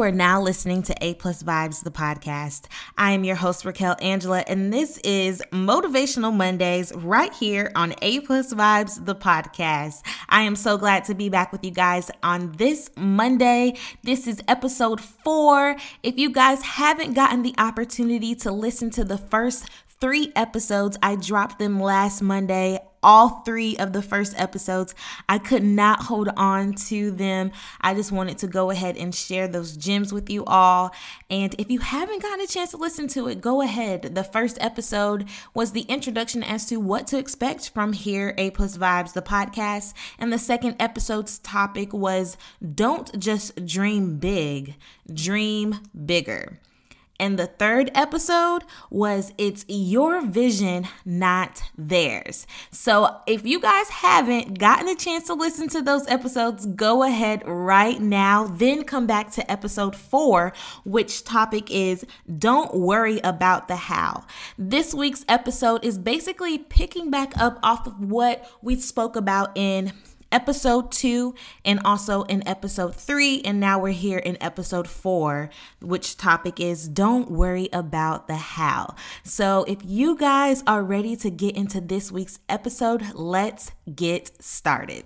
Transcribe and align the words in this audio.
You 0.00 0.04
are 0.04 0.10
now 0.10 0.40
listening 0.40 0.82
to 0.84 0.94
A 1.02 1.12
Plus 1.12 1.42
Vibes, 1.42 1.84
the 1.84 1.90
podcast. 1.90 2.68
I 2.96 3.10
am 3.10 3.22
your 3.22 3.36
host, 3.36 3.66
Raquel 3.66 3.96
Angela, 4.00 4.42
and 4.46 4.72
this 4.72 4.96
is 5.04 5.42
Motivational 5.52 6.34
Mondays 6.34 6.90
right 6.94 7.34
here 7.34 7.70
on 7.74 7.94
A 8.00 8.20
Plus 8.20 8.54
Vibes, 8.54 9.04
the 9.04 9.14
podcast. 9.14 10.00
I 10.30 10.40
am 10.40 10.56
so 10.56 10.78
glad 10.78 11.04
to 11.04 11.14
be 11.14 11.28
back 11.28 11.52
with 11.52 11.62
you 11.62 11.70
guys 11.70 12.10
on 12.22 12.52
this 12.52 12.88
Monday. 12.96 13.74
This 14.02 14.26
is 14.26 14.40
episode 14.48 15.02
four. 15.02 15.76
If 16.02 16.16
you 16.16 16.30
guys 16.30 16.62
haven't 16.62 17.12
gotten 17.12 17.42
the 17.42 17.54
opportunity 17.58 18.34
to 18.36 18.50
listen 18.50 18.88
to 18.92 19.04
the 19.04 19.18
first 19.18 19.66
three 20.00 20.32
episodes. 20.34 20.96
I 21.02 21.16
dropped 21.16 21.58
them 21.58 21.78
last 21.78 22.22
Monday. 22.22 22.78
All 23.02 23.40
three 23.40 23.76
of 23.76 23.92
the 23.92 24.02
first 24.02 24.34
episodes. 24.38 24.94
I 25.28 25.38
could 25.38 25.62
not 25.62 26.02
hold 26.02 26.28
on 26.36 26.74
to 26.88 27.10
them. 27.10 27.50
I 27.80 27.94
just 27.94 28.12
wanted 28.12 28.38
to 28.38 28.46
go 28.46 28.70
ahead 28.70 28.96
and 28.96 29.14
share 29.14 29.48
those 29.48 29.76
gems 29.76 30.12
with 30.12 30.28
you 30.28 30.44
all. 30.44 30.92
And 31.30 31.54
if 31.58 31.70
you 31.70 31.80
haven't 31.80 32.22
gotten 32.22 32.44
a 32.44 32.46
chance 32.46 32.72
to 32.72 32.76
listen 32.76 33.08
to 33.08 33.28
it, 33.28 33.40
go 33.40 33.62
ahead. 33.62 34.14
The 34.14 34.24
first 34.24 34.58
episode 34.60 35.26
was 35.54 35.72
the 35.72 35.82
introduction 35.82 36.42
as 36.42 36.66
to 36.66 36.76
what 36.76 37.06
to 37.08 37.18
expect 37.18 37.70
from 37.70 37.92
here, 37.92 38.34
A 38.36 38.50
Plus 38.50 38.76
Vibes, 38.76 39.12
the 39.12 39.22
podcast. 39.22 39.94
And 40.18 40.32
the 40.32 40.38
second 40.38 40.76
episode's 40.78 41.38
topic 41.38 41.92
was 41.92 42.36
don't 42.74 43.18
just 43.18 43.66
dream 43.66 44.18
big, 44.18 44.76
dream 45.12 45.80
bigger. 46.04 46.60
And 47.20 47.38
the 47.38 47.48
third 47.48 47.90
episode 47.94 48.64
was 48.88 49.34
It's 49.36 49.66
Your 49.68 50.22
Vision, 50.22 50.88
Not 51.04 51.62
Theirs. 51.76 52.46
So 52.70 53.18
if 53.26 53.44
you 53.44 53.60
guys 53.60 53.90
haven't 53.90 54.58
gotten 54.58 54.88
a 54.88 54.94
chance 54.94 55.26
to 55.26 55.34
listen 55.34 55.68
to 55.68 55.82
those 55.82 56.08
episodes, 56.08 56.64
go 56.64 57.02
ahead 57.02 57.46
right 57.46 58.00
now. 58.00 58.46
Then 58.46 58.84
come 58.84 59.06
back 59.06 59.30
to 59.32 59.50
episode 59.52 59.94
four, 59.94 60.54
which 60.86 61.22
topic 61.22 61.70
is 61.70 62.06
Don't 62.38 62.74
Worry 62.74 63.20
About 63.22 63.68
the 63.68 63.76
How. 63.76 64.24
This 64.56 64.94
week's 64.94 65.26
episode 65.28 65.84
is 65.84 65.98
basically 65.98 66.56
picking 66.56 67.10
back 67.10 67.36
up 67.36 67.58
off 67.62 67.86
of 67.86 68.00
what 68.00 68.50
we 68.62 68.76
spoke 68.76 69.14
about 69.14 69.50
in 69.54 69.92
episode 70.32 70.92
two 70.92 71.34
and 71.64 71.80
also 71.84 72.22
in 72.22 72.46
episode 72.46 72.94
three. 72.94 73.40
And 73.42 73.60
now 73.60 73.78
we're 73.78 73.92
here 73.92 74.18
in 74.18 74.36
episode 74.40 74.88
four, 74.88 75.50
which 75.80 76.16
topic 76.16 76.60
is 76.60 76.88
don't 76.88 77.30
worry 77.30 77.68
about 77.72 78.26
the 78.26 78.36
how. 78.36 78.94
So 79.24 79.64
if 79.68 79.78
you 79.84 80.16
guys 80.16 80.62
are 80.66 80.82
ready 80.82 81.16
to 81.16 81.30
get 81.30 81.56
into 81.56 81.80
this 81.80 82.12
week's 82.12 82.38
episode, 82.48 83.14
let's 83.14 83.72
get 83.94 84.42
started. 84.42 85.04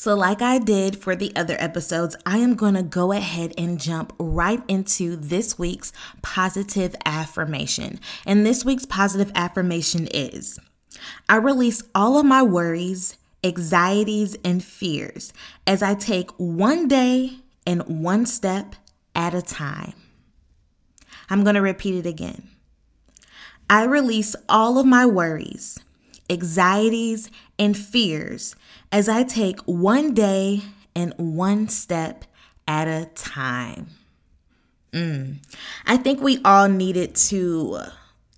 So, 0.00 0.14
like 0.14 0.40
I 0.40 0.58
did 0.58 0.96
for 0.96 1.16
the 1.16 1.34
other 1.34 1.56
episodes, 1.58 2.14
I 2.24 2.38
am 2.38 2.54
going 2.54 2.74
to 2.74 2.84
go 2.84 3.10
ahead 3.10 3.52
and 3.58 3.80
jump 3.80 4.12
right 4.16 4.62
into 4.68 5.16
this 5.16 5.58
week's 5.58 5.92
positive 6.22 6.94
affirmation. 7.04 7.98
And 8.24 8.46
this 8.46 8.64
week's 8.64 8.86
positive 8.86 9.32
affirmation 9.34 10.06
is 10.14 10.60
I 11.28 11.34
release 11.38 11.82
all 11.96 12.16
of 12.16 12.24
my 12.24 12.44
worries, 12.44 13.17
anxieties, 13.44 14.36
and 14.44 14.62
fears 14.62 15.32
as 15.66 15.82
I 15.82 15.94
take 15.94 16.30
one 16.36 16.88
day 16.88 17.38
and 17.66 17.82
one 18.02 18.26
step 18.26 18.74
at 19.14 19.34
a 19.34 19.42
time. 19.42 19.94
I'm 21.30 21.42
going 21.44 21.54
to 21.54 21.62
repeat 21.62 21.94
it 21.94 22.06
again. 22.06 22.48
I 23.70 23.84
release 23.84 24.34
all 24.48 24.78
of 24.78 24.86
my 24.86 25.04
worries, 25.04 25.78
anxieties, 26.30 27.30
and 27.58 27.76
fears 27.76 28.56
as 28.90 29.08
I 29.08 29.24
take 29.24 29.60
one 29.60 30.14
day 30.14 30.62
and 30.94 31.12
one 31.16 31.68
step 31.68 32.24
at 32.66 32.88
a 32.88 33.06
time. 33.14 33.88
Mm. 34.92 35.36
I 35.86 35.98
think 35.98 36.20
we 36.20 36.40
all 36.44 36.68
needed 36.68 37.14
to 37.16 37.80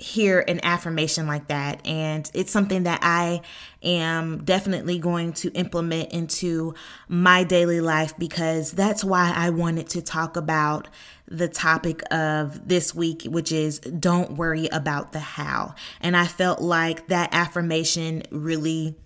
hear 0.00 0.40
an 0.48 0.60
affirmation 0.64 1.26
like 1.26 1.48
that. 1.48 1.86
And 1.86 2.28
it's 2.32 2.50
something 2.50 2.84
that 2.84 3.00
I 3.02 3.42
am 3.82 4.44
definitely 4.44 4.98
going 4.98 5.34
to 5.34 5.50
implement 5.52 6.12
into 6.12 6.74
my 7.08 7.44
daily 7.44 7.80
life 7.80 8.16
because 8.18 8.72
that's 8.72 9.04
why 9.04 9.32
I 9.34 9.50
wanted 9.50 9.90
to 9.90 10.02
talk 10.02 10.36
about 10.36 10.88
the 11.28 11.48
topic 11.48 12.02
of 12.10 12.66
this 12.66 12.94
week, 12.94 13.24
which 13.24 13.52
is 13.52 13.78
don't 13.80 14.32
worry 14.32 14.68
about 14.72 15.12
the 15.12 15.20
how. 15.20 15.74
And 16.00 16.16
I 16.16 16.26
felt 16.26 16.60
like 16.60 17.08
that 17.08 17.28
affirmation 17.32 18.22
really 18.30 18.96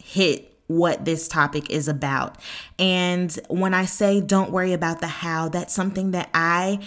hit 0.00 0.54
what 0.68 1.04
this 1.04 1.26
topic 1.26 1.68
is 1.70 1.88
about. 1.88 2.38
And 2.78 3.36
when 3.48 3.74
I 3.74 3.86
say 3.86 4.20
don't 4.20 4.52
worry 4.52 4.72
about 4.72 5.00
the 5.00 5.08
how, 5.08 5.48
that's 5.48 5.74
something 5.74 6.12
that 6.12 6.30
I 6.32 6.78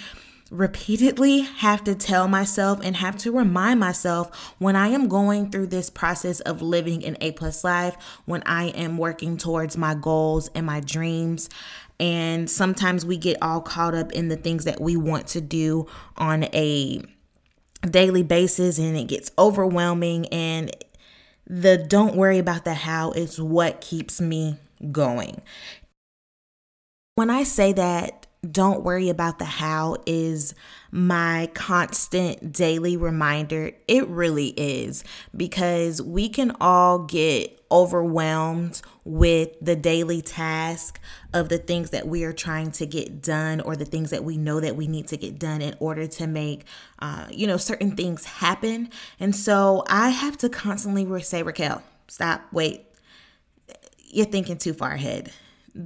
repeatedly 0.52 1.40
have 1.40 1.82
to 1.86 1.96
tell 1.96 2.28
myself 2.28 2.80
and 2.84 2.98
have 2.98 3.18
to 3.18 3.32
remind 3.32 3.80
myself 3.80 4.54
when 4.60 4.76
I 4.76 4.90
am 4.90 5.08
going 5.08 5.50
through 5.50 5.68
this 5.68 5.90
process 5.90 6.42
of 6.42 6.62
living 6.62 7.06
an 7.06 7.18
A 7.22 7.32
plus 7.32 7.64
life, 7.64 7.96
when 8.26 8.44
I 8.46 8.66
am 8.66 8.98
working 8.98 9.38
towards 9.38 9.78
my 9.78 9.96
goals 9.96 10.50
and 10.54 10.66
my 10.66 10.82
dreams. 10.82 11.50
And 12.00 12.50
sometimes 12.50 13.06
we 13.06 13.16
get 13.16 13.38
all 13.42 13.62
caught 13.62 13.96
up 13.96 14.12
in 14.12 14.28
the 14.28 14.36
things 14.36 14.66
that 14.66 14.82
we 14.82 14.98
want 14.98 15.28
to 15.28 15.42
do 15.42 15.88
on 16.18 16.44
a 16.54 17.02
daily 17.90 18.24
basis 18.24 18.78
and 18.78 18.98
it 18.98 19.08
gets 19.08 19.32
overwhelming. 19.40 20.28
And 20.28 20.76
the 21.48 21.78
don't 21.78 22.16
worry 22.16 22.40
about 22.40 22.66
the 22.66 22.74
how 22.74 23.12
is 23.12 23.40
what 23.40 23.80
keeps 23.80 24.20
me 24.20 24.58
going. 24.92 25.42
When 27.16 27.30
I 27.30 27.44
say 27.44 27.72
that 27.74 28.21
don't 28.50 28.82
worry 28.82 29.08
about 29.10 29.38
the 29.38 29.46
how 29.46 29.98
is 30.08 30.56
my 30.90 31.48
constant 31.54 32.52
daily 32.52 32.98
reminder. 32.98 33.72
It 33.88 34.08
really 34.08 34.48
is 34.58 35.04
because 35.36 36.02
we 36.02 36.28
can 36.28 36.56
all 36.60 37.00
get 37.00 37.60
overwhelmed 37.70 38.82
with 39.06 39.52
the 39.62 39.76
daily 39.76 40.24
task 40.24 41.00
of 41.34 41.50
the 41.50 41.60
things 41.60 41.92
that 41.92 42.08
we 42.08 42.24
are 42.24 42.34
trying 42.34 42.72
to 42.72 42.86
get 42.88 43.22
done 43.22 43.62
or 43.62 43.76
the 43.76 43.86
things 43.86 44.10
that 44.10 44.24
we 44.24 44.38
know 44.38 44.60
that 44.60 44.76
we 44.76 44.88
need 44.88 45.08
to 45.08 45.18
get 45.18 45.38
done 45.38 45.62
in 45.62 45.76
order 45.80 46.08
to 46.08 46.26
make 46.26 46.66
uh, 47.00 47.28
you 47.30 47.46
know 47.46 47.58
certain 47.58 47.96
things 47.96 48.26
happen. 48.26 48.90
And 49.20 49.36
so 49.36 49.84
i 49.88 50.10
have 50.10 50.38
to 50.40 50.50
constantly 50.50 51.22
say 51.22 51.44
raquel 51.44 51.84
stop 52.08 52.42
wait. 52.52 52.86
You're 54.14 54.26
thinking 54.26 54.58
too 54.58 54.74
far 54.74 54.94
ahead 54.94 55.32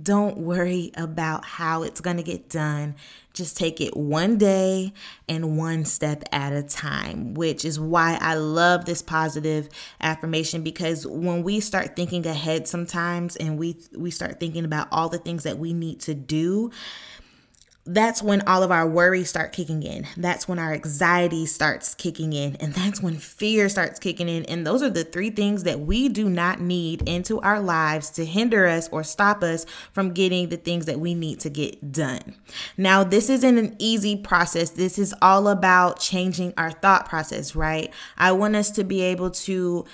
don't 0.02 0.38
worry 0.38 0.92
about 0.96 1.46
how 1.46 1.84
it's 1.84 2.02
going 2.02 2.18
to 2.18 2.24
get 2.24 2.50
done. 2.50 2.96
Just 3.34 3.58
take 3.58 3.82
it 3.82 3.96
one 3.96 4.38
day 4.38 4.94
and 5.28 5.58
one 5.58 5.86
step 5.86 6.24
at 6.32 6.54
a 6.54 6.64
time, 6.64 7.34
which 7.34 7.66
is 7.66 7.80
why 7.80 8.18
I 8.22 8.36
love 8.36 8.86
this 8.86 9.02
positive 9.02 9.70
affirmation 10.00 10.64
because 10.64 11.06
when 11.06 11.44
we 11.44 11.60
start 11.60 11.96
thinking 11.96 12.26
ahead 12.26 12.68
sometimes 12.68 13.36
and 13.36 13.60
we 13.60 13.78
we 13.96 14.10
start 14.10 14.40
thinking 14.40 14.64
about 14.64 14.88
all 14.92 15.10
the 15.10 15.18
things 15.18 15.44
that 15.44 15.60
we 15.60 15.74
need 15.74 16.00
to 16.02 16.14
do, 16.14 16.72
that's 17.88 18.24
when 18.24 18.42
all 18.48 18.64
of 18.64 18.72
our 18.72 18.88
worries 18.88 19.30
start 19.30 19.54
kicking 19.54 19.84
in. 19.84 20.08
That's 20.18 20.48
when 20.48 20.58
our 20.58 20.74
anxiety 20.74 21.46
starts 21.46 21.94
kicking 21.94 22.34
in. 22.34 22.56
And 22.56 22.74
that's 22.74 23.00
when 23.00 23.18
fear 23.18 23.70
starts 23.70 24.00
kicking 24.00 24.28
in. 24.28 24.44
And 24.46 24.66
those 24.66 24.82
are 24.82 24.90
the 24.90 25.04
three 25.04 25.30
things 25.30 25.64
that 25.64 25.82
we 25.82 26.10
do 26.10 26.28
not 26.28 26.60
need 26.60 27.08
into 27.08 27.40
our 27.42 27.60
lives 27.60 28.10
to 28.12 28.26
hinder 28.26 28.66
us 28.66 28.90
or 28.90 29.04
stop 29.04 29.44
us 29.44 29.68
from 29.94 30.14
getting 30.14 30.50
the 30.50 30.58
things 30.58 30.88
that 30.88 31.00
we 31.00 31.14
need 31.14 31.40
to 31.42 31.50
get 31.52 31.92
done. 31.92 32.36
Now, 32.76 33.04
this 33.04 33.30
isn't 33.30 33.58
an 33.58 33.76
easy 33.78 34.16
process. 34.16 34.72
This 34.72 34.98
is 34.98 35.14
all 35.22 35.48
about 35.48 36.00
changing 36.00 36.56
our 36.58 36.72
thought 36.72 37.08
process, 37.08 37.56
right? 37.56 37.94
I 38.18 38.32
want 38.32 38.56
us 38.56 38.72
to 38.72 38.84
be 38.84 39.02
able 39.02 39.30
to 39.32 39.86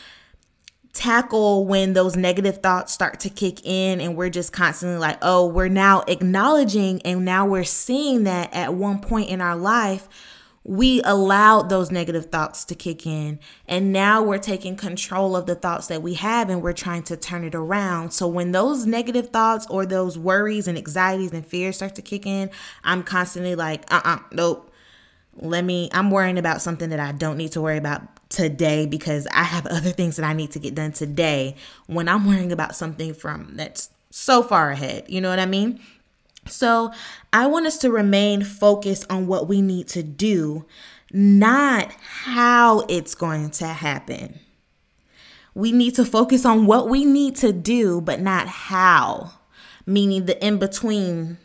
tackle 0.93 1.65
when 1.65 1.93
those 1.93 2.15
negative 2.15 2.57
thoughts 2.57 2.91
start 2.91 3.19
to 3.21 3.29
kick 3.29 3.65
in 3.65 4.01
and 4.01 4.15
we're 4.17 4.29
just 4.29 4.51
constantly 4.51 4.97
like, 4.97 5.17
oh, 5.21 5.45
we're 5.45 5.69
now 5.69 6.03
acknowledging 6.07 7.01
and 7.03 7.23
now 7.23 7.45
we're 7.45 7.63
seeing 7.63 8.23
that 8.25 8.53
at 8.53 8.73
one 8.73 8.99
point 8.99 9.29
in 9.29 9.41
our 9.41 9.55
life, 9.55 10.07
we 10.63 11.01
allowed 11.03 11.69
those 11.69 11.89
negative 11.89 12.27
thoughts 12.27 12.63
to 12.65 12.75
kick 12.75 13.07
in. 13.07 13.39
And 13.67 13.91
now 13.91 14.21
we're 14.21 14.37
taking 14.37 14.75
control 14.75 15.35
of 15.35 15.47
the 15.47 15.55
thoughts 15.55 15.87
that 15.87 16.03
we 16.03 16.15
have 16.15 16.49
and 16.49 16.61
we're 16.61 16.73
trying 16.73 17.03
to 17.03 17.17
turn 17.17 17.43
it 17.43 17.55
around. 17.55 18.11
So 18.11 18.27
when 18.27 18.51
those 18.51 18.85
negative 18.85 19.29
thoughts 19.29 19.65
or 19.69 19.85
those 19.85 20.19
worries 20.19 20.67
and 20.67 20.77
anxieties 20.77 21.31
and 21.31 21.45
fears 21.45 21.77
start 21.77 21.95
to 21.95 22.01
kick 22.01 22.27
in, 22.27 22.51
I'm 22.83 23.01
constantly 23.03 23.55
like, 23.55 23.91
uh 23.91 24.01
uh-uh, 24.03 24.15
uh, 24.15 24.19
nope. 24.31 24.67
Let 25.37 25.63
me, 25.63 25.89
I'm 25.93 26.11
worrying 26.11 26.37
about 26.37 26.61
something 26.61 26.89
that 26.89 26.99
I 26.99 27.13
don't 27.13 27.37
need 27.37 27.53
to 27.53 27.61
worry 27.61 27.77
about 27.77 28.03
today 28.31 28.85
because 28.87 29.27
I 29.27 29.43
have 29.43 29.67
other 29.67 29.91
things 29.91 30.15
that 30.15 30.25
I 30.25 30.33
need 30.33 30.51
to 30.51 30.59
get 30.59 30.73
done 30.73 30.93
today 30.93 31.55
when 31.87 32.09
I'm 32.09 32.25
worrying 32.25 32.51
about 32.51 32.75
something 32.75 33.13
from 33.13 33.55
that's 33.55 33.89
so 34.09 34.41
far 34.41 34.71
ahead. 34.71 35.05
You 35.07 35.21
know 35.21 35.29
what 35.29 35.39
I 35.39 35.45
mean? 35.45 35.79
So 36.47 36.91
I 37.31 37.45
want 37.47 37.67
us 37.67 37.77
to 37.79 37.91
remain 37.91 38.43
focused 38.43 39.09
on 39.11 39.27
what 39.27 39.47
we 39.47 39.61
need 39.61 39.87
to 39.89 40.01
do, 40.01 40.65
not 41.11 41.91
how 41.91 42.85
it's 42.89 43.13
going 43.13 43.51
to 43.51 43.67
happen. 43.67 44.39
We 45.53 45.71
need 45.71 45.95
to 45.95 46.05
focus 46.05 46.45
on 46.45 46.65
what 46.65 46.89
we 46.89 47.05
need 47.05 47.35
to 47.37 47.51
do, 47.51 48.01
but 48.01 48.21
not 48.21 48.47
how, 48.47 49.33
meaning 49.85 50.25
the 50.25 50.43
in 50.43 50.57
between 50.57 51.37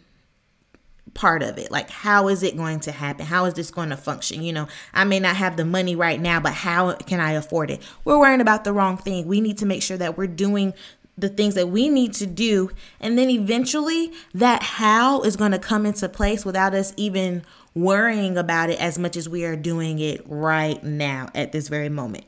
part 1.17 1.43
of 1.43 1.59
it. 1.59 1.73
Like, 1.73 1.91
how 1.91 2.29
is 2.29 2.45
it 2.45 2.57
going 2.57 2.79
to 2.81 2.93
happen? 2.93 3.27
How 3.27 3.47
is 3.47 3.55
this 3.55 3.73
going 3.73 3.89
to 3.89 3.97
function? 3.97 4.43
You 4.43 4.53
know, 4.53 4.69
I 4.95 5.03
may 5.05 5.19
not 5.19 5.35
have 5.35 5.57
the 5.57 5.65
money 5.65 5.97
right 5.97 6.21
now, 6.21 6.39
but 6.39 6.53
how 6.53 6.93
can 6.95 7.19
I 7.19 7.33
afford 7.33 7.71
it? 7.71 7.83
We're 8.05 8.19
worrying 8.19 8.41
about 8.41 8.63
the 8.63 8.73
wrong 8.73 8.97
thing. 8.97 9.27
We 9.27 9.41
need 9.41 9.59
to 9.59 9.67
make 9.67 9.83
sure 9.83 9.97
that 9.97 10.17
we're 10.17 10.29
doing 10.29 10.75
the 11.19 11.31
things 11.31 11.55
that 11.55 11.71
we 11.71 11.89
need 11.89 12.13
to 12.15 12.27
do. 12.27 12.71
And 13.01 13.19
then 13.19 13.31
eventually 13.31 14.13
that 14.35 14.63
how 14.63 15.23
is 15.23 15.35
going 15.35 15.53
to 15.53 15.59
come 15.59 15.87
into 15.87 16.09
place 16.09 16.45
without 16.45 16.75
us 16.75 16.93
even 16.97 17.43
worrying 17.75 18.37
about 18.39 18.71
it 18.71 18.81
as 18.81 18.99
much 18.99 19.17
as 19.17 19.29
we 19.29 19.45
are 19.45 19.57
doing 19.57 19.99
it 19.99 20.23
right 20.27 20.83
now 20.85 21.29
at 21.35 21.53
this 21.53 21.69
very 21.69 21.89
moment. 21.89 22.25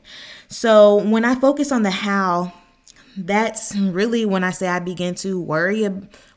So 0.47 0.95
when 0.95 1.23
I 1.23 1.35
focus 1.35 1.71
on 1.71 1.83
the 1.83 1.91
how, 1.91 2.51
that's 3.17 3.75
really 3.75 4.25
when 4.25 4.43
I 4.43 4.51
say 4.51 4.67
I 4.67 4.79
begin 4.79 5.15
to 5.15 5.39
worry 5.39 5.87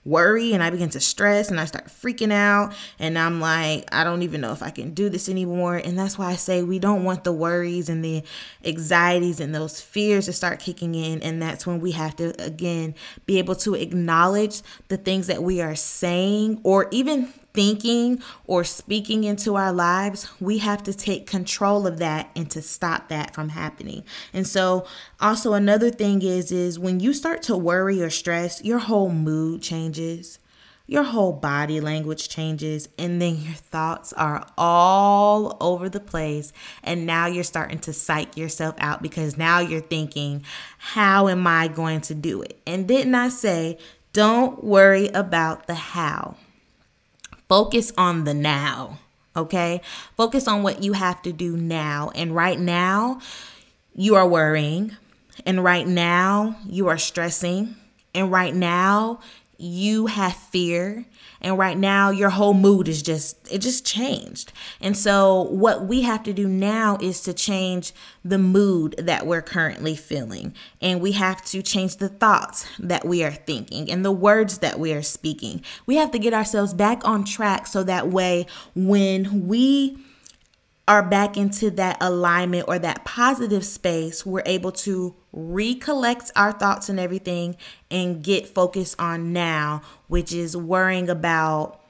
worry 0.05 0.53
and 0.53 0.63
I 0.63 0.71
begin 0.71 0.91
to 0.91 1.01
stress 1.01 1.51
and 1.51 1.61
I 1.61 1.65
start 1.65 1.87
freaking 1.87 2.33
out 2.33 2.75
and 2.99 3.19
I'm 3.19 3.41
like 3.41 3.89
I 3.93 4.05
don't 4.05 4.23
even 4.23 4.41
know 4.41 4.53
if 4.53 4.63
I 4.63 4.71
can 4.71 4.95
do 4.95 5.09
this 5.09 5.29
anymore. 5.29 5.77
And 5.77 5.99
that's 5.99 6.19
why 6.19 6.27
I 6.27 6.37
say 6.37 6.63
we 6.63 6.79
don't 6.79 7.05
want 7.05 7.25
the 7.25 7.33
worries 7.33 7.89
and 7.89 8.05
the 8.05 8.23
anxieties 8.65 9.41
and 9.41 9.55
those 9.55 9.81
fears 9.81 10.27
to 10.27 10.33
start 10.33 10.61
kicking 10.61 10.95
in. 10.95 11.23
And 11.23 11.41
that's 11.41 11.67
when 11.67 11.81
we 11.81 11.93
have 11.93 12.17
to 12.17 12.35
again 12.43 12.95
be 13.27 13.39
able 13.39 13.55
to 13.57 13.75
acknowledge 13.75 14.63
the 14.89 14.97
things 14.97 15.29
that 15.29 15.43
we 15.43 15.61
are 15.61 15.77
saying 15.77 16.61
or 16.65 16.89
even 16.91 17.33
thinking 17.55 18.23
or 18.47 18.65
speaking 18.65 19.25
into 19.25 19.57
our 19.57 19.73
lives, 19.73 20.29
we 20.41 20.59
have 20.59 20.83
to 20.85 20.95
take 20.95 21.27
control 21.27 21.87
of 21.87 21.99
that 21.99 22.31
and 22.35 22.51
to 22.51 22.63
stop 22.63 23.09
that 23.09 23.35
from 23.35 23.51
happening. 23.51 24.05
And 24.33 24.47
so 24.47 24.87
also 25.21 25.53
another 25.53 25.91
thing 25.91 26.23
is 26.23 26.51
is 26.51 26.79
when 26.79 27.01
you 27.01 27.13
start 27.13 27.43
to 27.45 27.57
worry 27.57 28.03
or 28.03 28.11
stress, 28.11 28.65
your 28.65 28.79
whole 28.79 29.11
mood 29.11 29.63
changes. 29.63 30.39
Your 30.85 31.05
whole 31.05 31.33
body 31.33 31.81
language 31.81 32.29
changes, 32.29 32.89
and 32.99 33.23
then 33.23 33.37
your 33.37 33.55
thoughts 33.55 34.13
are 34.13 34.47
all 34.59 35.57
over 35.61 35.89
the 35.89 36.01
place. 36.01 36.53
And 36.83 37.07
now 37.07 37.27
you're 37.27 37.45
starting 37.45 37.79
to 37.81 37.93
psych 37.93 38.37
yourself 38.37 38.75
out 38.79 39.01
because 39.01 39.39
now 39.39 39.61
you're 39.61 39.81
thinking, 39.81 40.45
How 40.79 41.29
am 41.29 41.47
I 41.47 41.69
going 41.69 42.01
to 42.03 42.15
do 42.15 42.43
it? 42.43 42.61
And 42.67 42.89
didn't 42.89 43.15
I 43.15 43.29
say, 43.29 43.79
Don't 44.13 44.65
worry 44.65 45.07
about 45.09 45.67
the 45.67 45.77
how? 45.77 46.37
Focus 47.53 47.93
on 47.99 48.25
the 48.25 48.33
now, 48.33 48.99
okay? 49.37 49.83
Focus 50.17 50.49
on 50.49 50.63
what 50.63 50.83
you 50.83 50.95
have 50.95 51.21
to 51.21 51.35
do 51.35 51.55
now. 51.55 52.11
And 52.15 52.35
right 52.35 52.59
now, 52.59 53.21
you 53.95 54.15
are 54.15 54.27
worrying. 54.27 54.97
And 55.45 55.63
right 55.63 55.87
now, 55.87 56.57
you 56.67 56.89
are 56.89 56.97
stressing. 56.97 57.77
And 58.15 58.33
right 58.33 58.55
now, 58.55 59.21
you 59.59 60.07
have 60.07 60.35
fear 60.35 61.05
and 61.43 61.59
right 61.59 61.77
now 61.77 62.11
your 62.11 62.31
whole 62.31 62.55
mood 62.55 62.89
is 62.89 63.03
just 63.03 63.37
it 63.53 63.59
just 63.59 63.85
changed. 63.85 64.53
And 64.81 64.97
so 64.97 65.43
what 65.43 65.87
we 65.87 66.03
have 66.03 66.23
to 66.25 66.33
do 66.33 66.49
now 66.49 66.97
is 67.01 67.21
to 67.23 67.35
change 67.35 67.93
the 68.25 68.39
mood 68.39 68.95
that 68.99 69.27
we're 69.27 69.43
currently 69.43 69.97
feeling. 69.97 70.55
And 70.81 71.01
we 71.01 71.13
have 71.13 71.45
to 71.47 71.63
change 71.63 71.97
the 71.97 72.09
thoughts 72.09 72.67
that 72.79 73.05
we 73.05 73.25
are 73.25 73.33
thinking 73.33 73.91
and 73.91 74.05
the 74.05 74.13
words 74.13 74.59
that 74.59 74.79
we 74.79 74.93
are 74.93 75.03
speaking. 75.03 75.63
We 75.85 75.97
have 75.97 76.13
to 76.13 76.19
get 76.19 76.33
ourselves 76.33 76.73
back 76.73 77.07
on 77.07 77.25
track 77.25 77.67
so 77.67 77.83
that 77.83 78.09
way 78.09 78.47
when 78.75 79.49
we 79.49 79.99
are 80.89 81.03
back 81.03 81.37
into 81.37 81.71
that 81.71 81.97
alignment 82.01 82.67
or 82.69 82.79
that 82.79 83.05
positive 83.05 83.65
space, 83.65 84.27
we're 84.27 84.43
able 84.47 84.73
to 84.73 85.15
recollect 85.33 86.31
our 86.37 86.53
thoughts 86.53 86.89
and 86.89 87.01
everything 87.01 87.57
and 87.91 88.23
get 88.23 88.47
focused 88.47 89.01
on 89.01 89.33
now, 89.33 89.83
which 90.09 90.33
is 90.33 90.57
worrying 90.57 91.09
about 91.09 91.83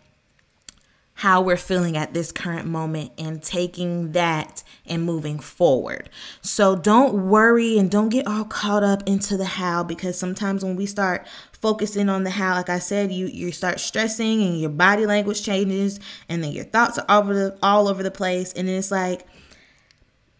how 1.14 1.40
we're 1.40 1.56
feeling 1.56 1.96
at 1.96 2.14
this 2.14 2.32
current 2.32 2.66
moment 2.66 3.12
and 3.18 3.42
taking 3.42 4.12
that 4.12 4.62
and 4.86 5.04
moving 5.04 5.38
forward. 5.38 6.08
So 6.40 6.74
don't 6.74 7.28
worry 7.28 7.78
and 7.78 7.90
don't 7.90 8.08
get 8.08 8.26
all 8.26 8.44
caught 8.44 8.82
up 8.82 9.02
into 9.06 9.36
the 9.36 9.44
how 9.44 9.84
because 9.84 10.18
sometimes 10.18 10.64
when 10.64 10.74
we 10.74 10.86
start 10.86 11.26
focusing 11.52 12.08
on 12.08 12.24
the 12.24 12.30
how, 12.30 12.54
like 12.54 12.68
I 12.68 12.78
said, 12.78 13.12
you 13.12 13.26
you 13.26 13.52
start 13.52 13.78
stressing 13.78 14.42
and 14.42 14.60
your 14.60 14.70
body 14.70 15.06
language 15.06 15.44
changes 15.44 16.00
and 16.28 16.42
then 16.42 16.50
your 16.50 16.64
thoughts 16.64 16.98
are 16.98 17.04
all 17.08 17.20
over 17.20 17.34
the 17.34 17.58
all 17.62 17.88
over 17.88 18.02
the 18.02 18.10
place 18.10 18.52
and 18.54 18.68
it's 18.68 18.90
like 18.90 19.26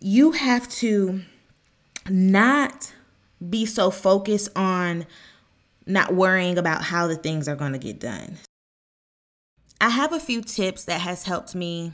you 0.00 0.32
have 0.32 0.68
to 0.68 1.22
not 2.08 2.92
be 3.48 3.66
so 3.66 3.90
focused 3.90 4.50
on 4.56 5.06
not 5.86 6.14
worrying 6.14 6.58
about 6.58 6.82
how 6.82 7.06
the 7.06 7.16
things 7.16 7.48
are 7.48 7.56
going 7.56 7.72
to 7.72 7.78
get 7.78 7.98
done. 7.98 8.38
I 9.80 9.88
have 9.88 10.12
a 10.12 10.20
few 10.20 10.42
tips 10.42 10.84
that 10.84 11.00
has 11.00 11.24
helped 11.24 11.54
me 11.54 11.92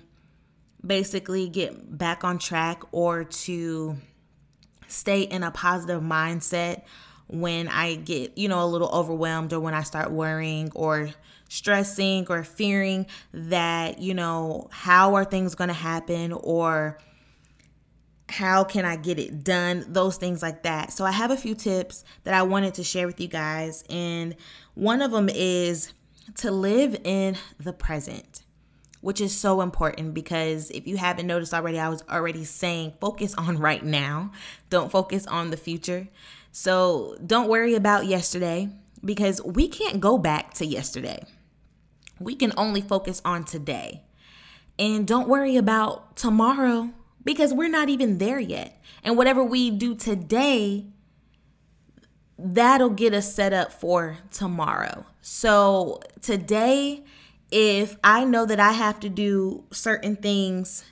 basically 0.84 1.48
get 1.48 1.96
back 1.96 2.22
on 2.22 2.38
track 2.38 2.82
or 2.92 3.24
to 3.24 3.96
stay 4.88 5.22
in 5.22 5.42
a 5.42 5.50
positive 5.50 6.02
mindset 6.02 6.82
when 7.28 7.68
I 7.68 7.94
get, 7.94 8.36
you 8.36 8.48
know, 8.48 8.62
a 8.62 8.66
little 8.66 8.88
overwhelmed 8.88 9.52
or 9.52 9.60
when 9.60 9.74
I 9.74 9.82
start 9.82 10.10
worrying 10.10 10.70
or 10.74 11.10
stressing 11.48 12.26
or 12.28 12.44
fearing 12.44 13.06
that, 13.32 14.00
you 14.00 14.14
know, 14.14 14.68
how 14.70 15.14
are 15.14 15.24
things 15.24 15.54
going 15.54 15.68
to 15.68 15.74
happen 15.74 16.32
or 16.32 16.98
how 18.28 18.62
can 18.64 18.84
I 18.84 18.96
get 18.96 19.18
it 19.18 19.42
done? 19.42 19.84
Those 19.88 20.16
things 20.16 20.42
like 20.42 20.62
that. 20.62 20.92
So 20.92 21.04
I 21.04 21.12
have 21.12 21.30
a 21.30 21.36
few 21.36 21.54
tips 21.54 22.04
that 22.24 22.34
I 22.34 22.42
wanted 22.42 22.74
to 22.74 22.84
share 22.84 23.06
with 23.06 23.20
you 23.20 23.28
guys. 23.28 23.84
And 23.88 24.36
one 24.74 25.00
of 25.02 25.10
them 25.10 25.28
is 25.28 25.92
to 26.36 26.50
live 26.50 26.96
in 27.04 27.36
the 27.58 27.72
present, 27.72 28.42
which 29.00 29.20
is 29.20 29.36
so 29.36 29.60
important 29.60 30.12
because 30.12 30.70
if 30.70 30.86
you 30.86 30.98
haven't 30.98 31.26
noticed 31.26 31.54
already, 31.54 31.78
I 31.78 31.88
was 31.88 32.02
already 32.08 32.44
saying 32.44 32.94
focus 33.00 33.34
on 33.34 33.58
right 33.58 33.84
now, 33.84 34.32
don't 34.68 34.90
focus 34.90 35.26
on 35.26 35.50
the 35.50 35.56
future. 35.56 36.08
So 36.52 37.16
don't 37.24 37.48
worry 37.48 37.74
about 37.74 38.06
yesterday 38.06 38.68
because 39.04 39.40
we 39.42 39.68
can't 39.68 40.00
go 40.00 40.18
back 40.18 40.54
to 40.54 40.66
yesterday. 40.66 41.24
We 42.20 42.34
can 42.34 42.52
only 42.56 42.80
focus 42.82 43.22
on 43.24 43.44
today. 43.44 44.02
And 44.78 45.06
don't 45.06 45.28
worry 45.28 45.56
about 45.56 46.16
tomorrow 46.16 46.90
because 47.28 47.52
we're 47.52 47.68
not 47.68 47.90
even 47.90 48.16
there 48.16 48.40
yet. 48.40 48.82
And 49.04 49.14
whatever 49.14 49.44
we 49.44 49.70
do 49.70 49.94
today 49.94 50.86
that'll 52.38 52.88
get 52.88 53.12
us 53.12 53.34
set 53.34 53.52
up 53.52 53.70
for 53.70 54.16
tomorrow. 54.30 55.04
So 55.20 56.00
today, 56.22 57.04
if 57.50 57.98
I 58.02 58.24
know 58.24 58.46
that 58.46 58.58
I 58.58 58.72
have 58.72 58.98
to 59.00 59.10
do 59.10 59.64
certain 59.70 60.16
things 60.16 60.86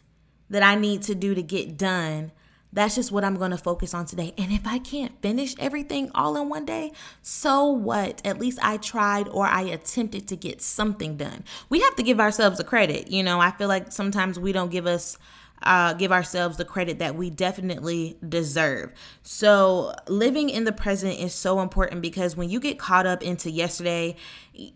that 0.51 0.63
I 0.63 0.75
need 0.75 1.01
to 1.05 1.15
do 1.15 1.35
to 1.35 1.43
get 1.43 1.79
done, 1.79 2.33
that's 2.71 2.97
just 2.97 3.11
what 3.11 3.25
I'm 3.25 3.37
going 3.37 3.53
to 3.53 3.57
focus 3.57 3.95
on 3.95 4.05
today. 4.05 4.35
And 4.37 4.53
if 4.53 4.67
I 4.67 4.79
can't 4.79 5.19
finish 5.23 5.55
everything 5.59 6.11
all 6.15 6.37
in 6.37 6.51
one 6.51 6.67
day, 6.67 6.93
so 7.23 7.65
what? 7.65 8.21
At 8.27 8.39
least 8.39 8.59
I 8.61 8.77
tried 8.77 9.27
or 9.29 9.47
I 9.47 9.63
attempted 9.63 10.29
to 10.29 10.37
get 10.37 10.61
something 10.61 11.17
done. 11.17 11.45
We 11.71 11.81
have 11.81 11.97
to 11.97 12.03
give 12.03 12.21
ourselves 12.21 12.61
a 12.61 12.65
credit. 12.65 13.11
You 13.11 13.23
know, 13.23 13.41
I 13.41 13.53
feel 13.53 13.69
like 13.69 13.91
sometimes 13.91 14.39
we 14.39 14.53
don't 14.53 14.71
give 14.71 14.87
us 14.87 15.17
uh, 15.63 15.95
give 15.95 16.13
ourselves 16.13 16.57
the 16.57 16.65
credit 16.65 16.99
that 16.99 17.17
we 17.17 17.31
definitely 17.31 18.17
deserve. 18.27 18.93
So, 19.23 19.95
living 20.09 20.51
in 20.51 20.65
the 20.65 20.73
present 20.73 21.19
is 21.19 21.35
so 21.35 21.61
important 21.61 22.03
because 22.03 22.37
when 22.37 22.51
you 22.51 22.61
get 22.61 22.79
caught 22.79 23.07
up 23.07 23.23
into 23.23 23.51
yesterday, 23.51 24.17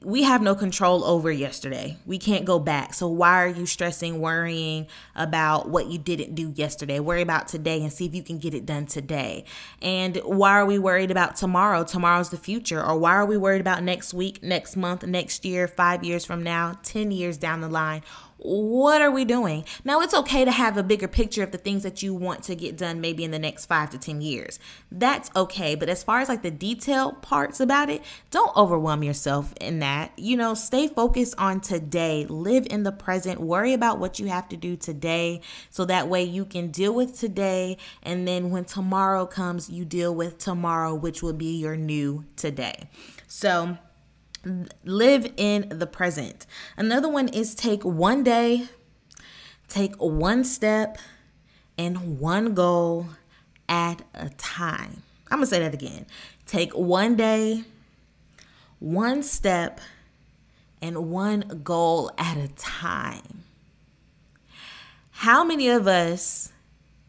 we 0.03 0.25
have 0.25 0.43
no 0.43 0.55
control 0.55 1.05
over 1.05 1.31
yesterday. 1.31 1.97
We 2.05 2.19
can't 2.19 2.45
go 2.45 2.59
back. 2.59 2.95
So, 2.95 3.09
why 3.09 3.43
are 3.45 3.49
you 3.49 3.67
stressing, 3.67 4.21
worrying 4.21 4.87
about 5.15 5.69
what 5.69 5.87
you 5.87 5.99
didn't 5.99 6.35
do 6.35 6.53
yesterday? 6.55 7.01
Worry 7.01 7.23
about 7.23 7.49
today 7.49 7.81
and 7.83 7.93
see 7.93 8.07
if 8.07 8.15
you 8.15 8.23
can 8.23 8.39
get 8.39 8.55
it 8.55 8.67
done 8.67 8.87
today. 8.87 9.45
And 9.81 10.17
why 10.19 10.53
are 10.53 10.67
we 10.67 10.79
worried 10.79 11.11
about 11.11 11.37
tomorrow? 11.37 11.85
Tomorrow's 11.85 12.31
the 12.31 12.37
future. 12.37 12.85
Or 12.85 12.99
why 12.99 13.15
are 13.15 13.27
we 13.27 13.37
worried 13.37 13.61
about 13.61 13.83
next 13.83 14.13
week, 14.13 14.43
next 14.43 14.77
month, 14.77 15.05
next 15.05 15.45
year, 15.45 15.69
five 15.69 16.05
years 16.05 16.25
from 16.25 16.43
now, 16.43 16.79
10 16.83 17.11
years 17.11 17.39
down 17.39 17.61
the 17.61 17.69
line? 17.69 18.03
What 18.43 19.03
are 19.03 19.11
we 19.11 19.27
doing? 19.27 19.65
Now, 19.85 20.01
it's 20.01 20.15
okay 20.15 20.47
to 20.47 20.51
have 20.51 20.79
a 20.79 20.83
bigger 20.83 21.09
picture 21.09 21.43
of 21.43 21.51
the 21.51 21.59
things 21.59 21.83
that 21.83 22.03
you 22.03 22.15
want 22.15 22.43
to 22.45 22.55
get 22.55 22.77
done 22.77 23.01
maybe 23.01 23.23
in 23.23 23.33
the 23.33 23.39
next 23.39 23.67
five 23.67 23.91
to 23.91 23.99
10 23.99 24.23
years. 24.23 24.59
That's 24.91 25.31
okay. 25.37 25.75
But 25.75 25.91
as 25.91 26.03
far 26.03 26.21
as 26.21 26.29
like 26.29 26.43
the 26.43 26.51
detail 26.51 27.13
parts 27.13 27.61
about 27.61 27.91
it, 27.91 28.03
don't 28.31 28.57
overwhelm 28.57 29.03
yourself 29.03 29.53
in 29.61 29.81
that. 29.81 30.13
You 30.17 30.39
know, 30.39 30.55
stay 30.55 30.89
focused 30.89 31.35
on 31.37 31.61
today, 31.61 32.25
live 32.29 32.67
in 32.71 32.83
the 32.83 32.93
present, 32.93 33.41
worry 33.41 33.75
about 33.75 33.99
what 33.99 34.19
you 34.19 34.27
have 34.27 34.49
to 34.49 34.57
do 34.57 34.75
today 34.75 35.43
so 35.69 35.85
that 35.85 36.09
way 36.09 36.23
you 36.23 36.47
can 36.47 36.69
deal 36.71 36.95
with 36.95 37.19
today. 37.19 37.77
And 38.03 38.27
then 38.27 38.51
when 38.51 38.65
tomorrow 38.65 39.27
comes, 39.27 39.69
you 39.69 39.85
deal 39.85 40.15
with 40.15 40.39
tomorrow, 40.39 40.95
which 40.95 41.23
will 41.23 41.35
be 41.35 41.59
your 41.59 41.77
new 41.77 42.25
today. 42.37 42.89
So, 43.27 43.77
live 44.85 45.33
in 45.37 45.69
the 45.71 45.87
present. 45.87 46.47
Another 46.77 47.09
one 47.09 47.29
is 47.29 47.55
take 47.55 47.85
one 47.85 48.23
day, 48.23 48.69
take 49.69 49.95
one 49.97 50.45
step, 50.45 50.99
and 51.77 52.19
one 52.19 52.55
goal 52.55 53.09
at 53.69 54.03
a 54.15 54.31
time. 54.31 55.03
I'm 55.31 55.39
going 55.39 55.43
to 55.43 55.47
say 55.47 55.61
that 55.61 55.75
again. 55.75 56.07
Take 56.47 56.73
one 56.73 57.17
day, 57.17 57.65
one 58.81 59.23
step, 59.23 59.81
and 60.83 61.11
one 61.11 61.61
goal 61.63 62.11
at 62.19 62.37
a 62.37 62.49
time. 62.49 63.45
How 65.11 65.45
many 65.45 65.69
of 65.69 65.87
us 65.87 66.53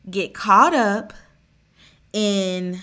get 0.10 0.34
caught 0.34 0.74
up 0.74 1.14
in 2.14 2.82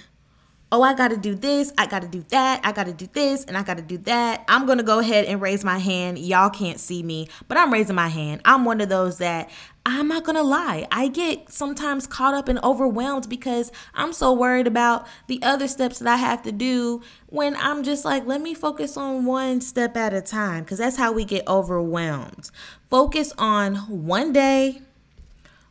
oh, 0.71 0.83
I 0.83 0.95
got 0.95 1.09
to 1.09 1.17
do 1.17 1.35
this, 1.35 1.73
I 1.79 1.87
got 1.87 2.03
to 2.03 2.09
do 2.09 2.25
that, 2.29 2.61
I 2.65 2.73
got 2.73 2.87
to 2.87 2.93
do 2.93 3.09
this, 3.13 3.45
and 3.45 3.57
I 3.57 3.63
got 3.63 3.79
to 3.79 3.83
do 3.83 3.99
that. 3.99 4.45
I'm 4.49 4.67
going 4.67 4.79
to 4.79 4.85
go 4.85 4.99
ahead 4.99 5.25
and 5.25 5.41
raise 5.41 5.65
my 5.65 5.79
hand. 5.79 6.19
Y'all 6.19 6.51
can't 6.51 6.79
see 6.79 7.03
me, 7.03 7.29
but 7.49 7.57
I'm 7.57 7.73
raising 7.73 7.97
my 7.97 8.09
hand. 8.09 8.43
I'm 8.45 8.65
one 8.65 8.81
of 8.81 8.89
those 8.89 9.19
that 9.19 9.51
I'm 9.87 10.09
not 10.09 10.25
going 10.25 10.37
to 10.37 10.43
lie. 10.43 10.87
I 10.93 11.09
get 11.09 11.51
sometimes 11.51 12.07
caught 12.07 12.35
up 12.35 12.49
and 12.49 12.59
overwhelmed 12.63 13.29
because 13.31 13.73
I'm 13.95 14.13
so 14.13 14.35
worried 14.35 14.67
about 14.67 15.07
the 15.29 15.41
other 15.43 15.67
steps 15.67 16.01
that 16.01 16.09
I 16.13 16.17
have 16.17 16.43
to 16.43 16.53
do 16.53 17.03
when 17.29 17.57
I'm 17.57 17.83
just 17.83 18.05
like, 18.05 18.27
let 18.27 18.43
me 18.43 18.53
focus 18.53 18.99
on 18.99 19.25
one 19.25 19.63
step 19.63 19.97
at 19.97 20.13
a 20.13 20.21
time 20.21 20.65
because 20.65 20.77
that's 20.77 20.99
how 20.99 21.13
we 21.13 21.25
get 21.25 21.49
overwhelmed. 21.49 22.51
Focus 22.91 23.33
on 23.39 23.77
one 24.07 24.35
day, 24.35 24.83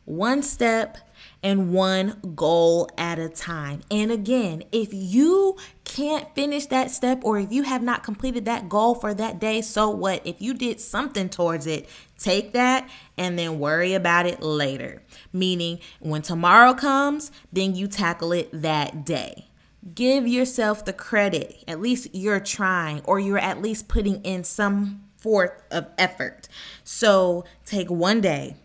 one 0.04 0.42
step 0.42 0.98
and 1.42 1.72
one 1.72 2.20
goal 2.34 2.88
at 2.98 3.18
a 3.18 3.28
time. 3.28 3.82
And 3.90 4.10
again, 4.10 4.64
if 4.72 4.92
you 4.92 5.56
can't 5.84 6.34
finish 6.34 6.66
that 6.66 6.90
step 6.90 7.20
or 7.22 7.38
if 7.38 7.52
you 7.52 7.62
have 7.62 7.82
not 7.82 8.02
completed 8.02 8.44
that 8.46 8.68
goal 8.68 8.94
for 8.94 9.14
that 9.14 9.38
day, 9.38 9.60
so 9.60 9.88
what? 9.88 10.26
If 10.26 10.42
you 10.42 10.54
did 10.54 10.80
something 10.80 11.28
towards 11.28 11.66
it, 11.66 11.88
take 12.18 12.52
that 12.52 12.88
and 13.16 13.38
then 13.38 13.58
worry 13.58 13.94
about 13.94 14.26
it 14.26 14.42
later. 14.42 15.02
Meaning, 15.32 15.78
when 16.00 16.22
tomorrow 16.22 16.74
comes, 16.74 17.30
then 17.52 17.74
you 17.74 17.86
tackle 17.86 18.32
it 18.32 18.50
that 18.52 19.04
day. 19.04 19.46
Give 19.94 20.26
yourself 20.26 20.84
the 20.84 20.92
credit. 20.92 21.62
At 21.68 21.80
least 21.80 22.08
you're 22.12 22.40
trying 22.40 23.00
or 23.04 23.20
you're 23.20 23.38
at 23.38 23.62
least 23.62 23.88
putting 23.88 24.22
in 24.22 24.44
some 24.44 25.04
forth 25.16 25.62
of 25.70 25.86
effort. 25.96 26.48
So 26.84 27.44
take 27.64 27.90
one 27.90 28.20
day, 28.20 28.56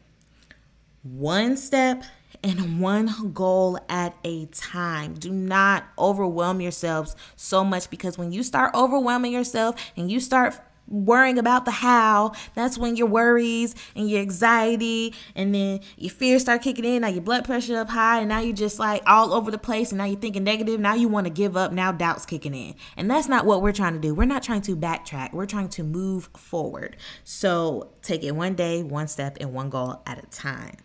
one 1.04 1.56
step 1.56 2.04
and 2.44 2.80
one 2.80 3.32
goal 3.34 3.80
at 3.90 4.16
a 4.24 4.46
time. 4.48 5.14
Do 5.14 5.32
not 5.32 5.86
overwhelm 5.98 6.62
yourselves 6.62 7.16
so 7.36 7.64
much 7.64 7.90
because 7.90 8.18
when 8.18 8.32
you 8.32 8.44
start 8.44 8.74
overwhelming 8.76 9.32
yourself 9.32 9.76
and 9.96 10.12
you 10.12 10.20
start 10.20 10.60
worrying 10.88 11.40
about 11.40 11.66
the 11.66 11.72
how 11.72 12.34
that's 12.56 12.78
when 12.78 12.96
your 12.96 13.08
worries 13.08 13.74
and 13.96 14.10
your 14.10 14.22
anxiety 14.22 15.14
and 15.36 15.56
then 15.56 15.80
your 15.98 16.12
fears 16.12 16.42
start 16.42 16.62
kicking 16.62 16.86
in. 16.86 17.02
Now 17.02 17.08
your 17.08 17.22
blood 17.22 17.46
pressure 17.46 17.78
up 17.78 17.90
high 17.90 18.20
and 18.20 18.30
now 18.30 18.40
you're 18.40 18.56
just 18.56 18.80
like 18.80 19.02
all 19.08 19.34
over 19.34 19.50
the 19.50 19.58
place 19.58 19.92
and 19.92 19.98
now 19.98 20.06
you're 20.06 20.20
thinking 20.20 20.44
negative. 20.44 20.80
Now 20.80 20.94
you 20.94 21.08
want 21.08 21.26
to 21.26 21.32
give 21.32 21.56
up. 21.56 21.72
Now 21.72 21.92
doubts 21.92 22.26
kicking 22.26 22.54
in. 22.54 22.76
And 22.98 23.10
that's 23.10 23.28
not 23.28 23.46
what 23.46 23.62
we're 23.62 23.72
trying 23.72 23.94
to 23.94 24.00
do. 24.00 24.14
We're 24.14 24.26
not 24.26 24.44
trying 24.44 24.62
to 24.64 24.76
backtrack. 24.76 25.34
We're 25.34 25.46
trying 25.46 25.70
to 25.70 25.84
move 25.84 26.30
forward. 26.36 26.98
So 27.24 27.92
take 28.02 28.24
it 28.24 28.36
one 28.36 28.56
day 28.56 28.84
one 28.84 29.08
step 29.08 29.38
and 29.40 29.54
one 29.54 29.70
goal 29.70 30.02
at 30.06 30.22
a 30.22 30.28
time 30.28 30.78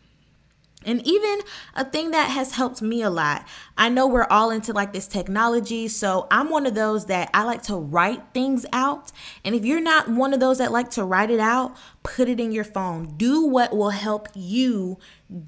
and 0.89 1.07
even 1.07 1.41
a 1.75 1.85
thing 1.85 2.11
that 2.13 2.31
has 2.31 2.53
helped 2.53 2.81
me 2.81 3.03
a 3.03 3.11
lot. 3.11 3.47
I 3.77 3.91
know 3.91 4.07
we're 4.07 4.27
all 4.31 4.51
into 4.51 4.73
like 4.73 4.93
this 4.93 5.07
technology, 5.07 5.87
so 5.87 6.27
I'm 6.31 6.49
one 6.49 6.67
of 6.67 6.75
those 6.75 7.07
that 7.07 7.31
I 7.35 7.45
like 7.45 7.63
to 7.65 7.77
write 7.77 8.23
things 8.33 8.65
out. 8.73 9.13
And 9.45 9.55
if 9.55 9.65
you're 9.65 9.81
not 9.81 10.09
one 10.09 10.33
of 10.33 10.41
those 10.41 10.59
that 10.59 10.73
like 10.73 10.91
to 10.93 11.05
write 11.05 11.31
it 11.31 11.41
out, 11.41 11.77
put 12.03 12.29
it 12.29 12.41
in 12.41 12.53
your 12.53 12.65
phone. 12.65 13.17
Do 13.17 13.47
what 13.47 13.77
will 13.77 13.91
help 13.91 14.29
you 14.35 14.99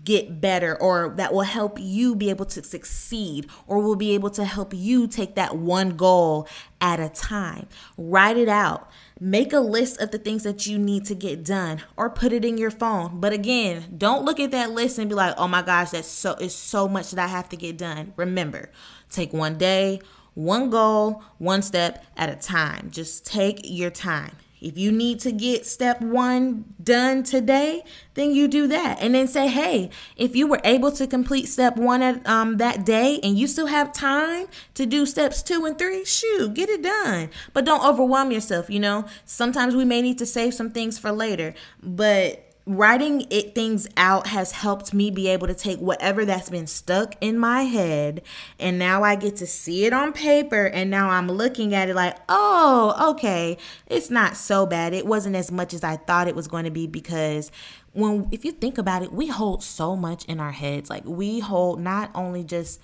get 0.05 0.43
better 0.43 0.77
or 0.81 1.15
that 1.17 1.33
will 1.33 1.41
help 1.41 1.79
you 1.81 2.15
be 2.15 2.29
able 2.29 2.45
to 2.45 2.63
succeed 2.63 3.49
or 3.67 3.79
will 3.81 3.97
be 3.97 4.13
able 4.13 4.31
to 4.31 4.45
help 4.45 4.75
you 4.75 5.07
take 5.07 5.37
that 5.37 5.57
one 5.57 5.97
goal 5.97 6.47
at 6.81 7.01
a 7.01 7.09
time. 7.09 7.67
Write 7.97 8.37
it 8.37 8.49
out. 8.49 8.91
Make 9.23 9.53
a 9.53 9.61
list 9.61 10.01
of 10.01 10.13
the 10.13 10.19
things 10.19 10.45
that 10.45 10.67
you 10.67 10.79
need 10.79 11.05
to 11.05 11.15
get 11.15 11.45
done 11.45 11.83
or 11.95 12.09
put 12.09 12.33
it 12.33 12.43
in 12.43 12.57
your 12.57 12.71
phone. 12.71 13.21
But 13.21 13.35
again, 13.35 13.95
don't 13.99 14.25
look 14.25 14.41
at 14.41 14.51
that 14.53 14.71
list 14.71 14.99
and 14.99 15.11
be 15.11 15.15
like, 15.15 15.35
"Oh 15.37 15.47
my 15.47 15.61
gosh, 15.61 15.91
that's 15.91 16.09
so 16.09 16.33
it's 16.41 16.55
so 16.55 16.89
much 16.89 17.11
that 17.11 17.23
I 17.23 17.27
have 17.27 17.51
to 17.51 17.57
get 17.57 17.77
done." 17.77 18.15
Remember, 18.17 18.71
take 19.11 19.35
one 19.35 19.59
day, 19.59 20.01
one 20.33 20.71
goal, 20.71 21.23
one 21.37 21.61
step 21.61 22.03
at 22.17 22.31
a 22.31 22.35
time. 22.35 22.91
Just 22.91 23.27
take 23.27 23.61
your 23.65 23.91
time. 23.91 24.37
If 24.61 24.77
you 24.77 24.93
need 24.93 25.21
to 25.21 25.33
get 25.33 25.67
step 25.67 26.01
one 26.01 26.75
done 26.83 27.23
today, 27.23 27.83
then 28.15 28.33
you 28.33 28.49
do 28.49 28.67
that. 28.69 28.99
And 29.01 29.15
then 29.15 29.27
say, 29.27 29.49
hey, 29.49 29.91
if 30.17 30.37
you 30.37 30.47
were 30.47 30.61
able 30.65 30.93
to 30.93 31.07
complete 31.07 31.47
step 31.47 31.77
one 31.77 32.03
at 32.03 32.27
um, 32.27 32.59
that 32.59 32.85
day 32.85 33.21
and 33.23 33.39
you 33.39 33.47
still 33.47 33.67
have 33.67 33.93
time 33.93 34.47
to 34.75 34.87
do 34.87 35.07
steps 35.07 35.43
two 35.43 35.65
and 35.65 35.79
three, 35.79 36.05
shoot, 36.05 36.55
get 36.55 36.69
it 36.69 36.83
done. 36.83 37.31
But 37.53 37.65
don't 37.65 37.85
overwhelm 37.85 38.31
yourself, 38.31 38.69
you 38.69 38.81
know? 38.81 39.07
Sometimes 39.25 39.75
we 39.75 39.85
may 39.85 40.03
need 40.03 40.19
to 40.19 40.27
save 40.27 40.55
some 40.55 40.71
things 40.71 40.99
for 40.99 41.13
later, 41.13 41.55
but 41.83 42.50
writing 42.67 43.27
it 43.31 43.55
things 43.55 43.89
out 43.97 44.29
has 44.29 44.53
helped 44.53 44.93
me 44.95 45.11
be 45.11 45.29
able 45.29 45.47
to 45.47 45.55
take 45.55 45.79
whatever 45.79 46.25
that's 46.25 46.51
been 46.51 46.67
stuck 46.67 47.15
in 47.21 47.39
my 47.39 47.63
head 47.63 48.23
and 48.59 48.79
now 48.79 49.03
I 49.03 49.17
get 49.17 49.37
to 49.37 49.47
see 49.47 49.87
it 49.87 49.93
on 49.93 50.13
paper 50.13 50.67
and 50.67 50.91
now 50.91 51.11
I'm 51.11 51.29
looking 51.29 51.75
at 51.75 51.89
it 51.89 51.95
like, 51.95 52.17
"Oh, 52.29 53.13
okay. 53.13 53.57
It's 53.87 54.11
not 54.11 54.37
so 54.37 54.67
bad. 54.67 54.95
It 54.95 55.07
wasn't 55.07 55.37
as 55.37 55.51
much 55.51 55.75
as 55.75 55.83
I 55.83 55.97
thought 55.97 56.29
it 56.29 56.37
was 56.37 56.49
going 56.49 56.65
to 56.65 56.71
be 56.71 56.87
because 56.87 57.51
when 57.93 58.29
if 58.31 58.45
you 58.45 58.53
think 58.53 58.79
about 58.79 59.03
it, 59.03 59.13
we 59.13 59.27
hold 59.27 59.63
so 59.63 59.97
much 59.97 60.25
in 60.27 60.41
our 60.41 60.53
heads. 60.53 60.91
Like 60.91 61.05
we 61.05 61.41
hold 61.41 61.81
not 61.81 62.11
only 62.15 62.45
just 62.45 62.81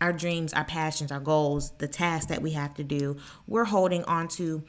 our 0.00 0.12
dreams, 0.12 0.52
our 0.54 0.64
passions, 0.64 1.12
our 1.12 1.20
goals, 1.20 1.72
the 1.78 1.88
tasks 1.88 2.26
that 2.26 2.42
we 2.42 2.52
have 2.52 2.74
to 2.74 2.84
do. 2.84 3.16
We're 3.46 3.66
holding 3.66 4.02
on 4.04 4.28
to 4.28 4.64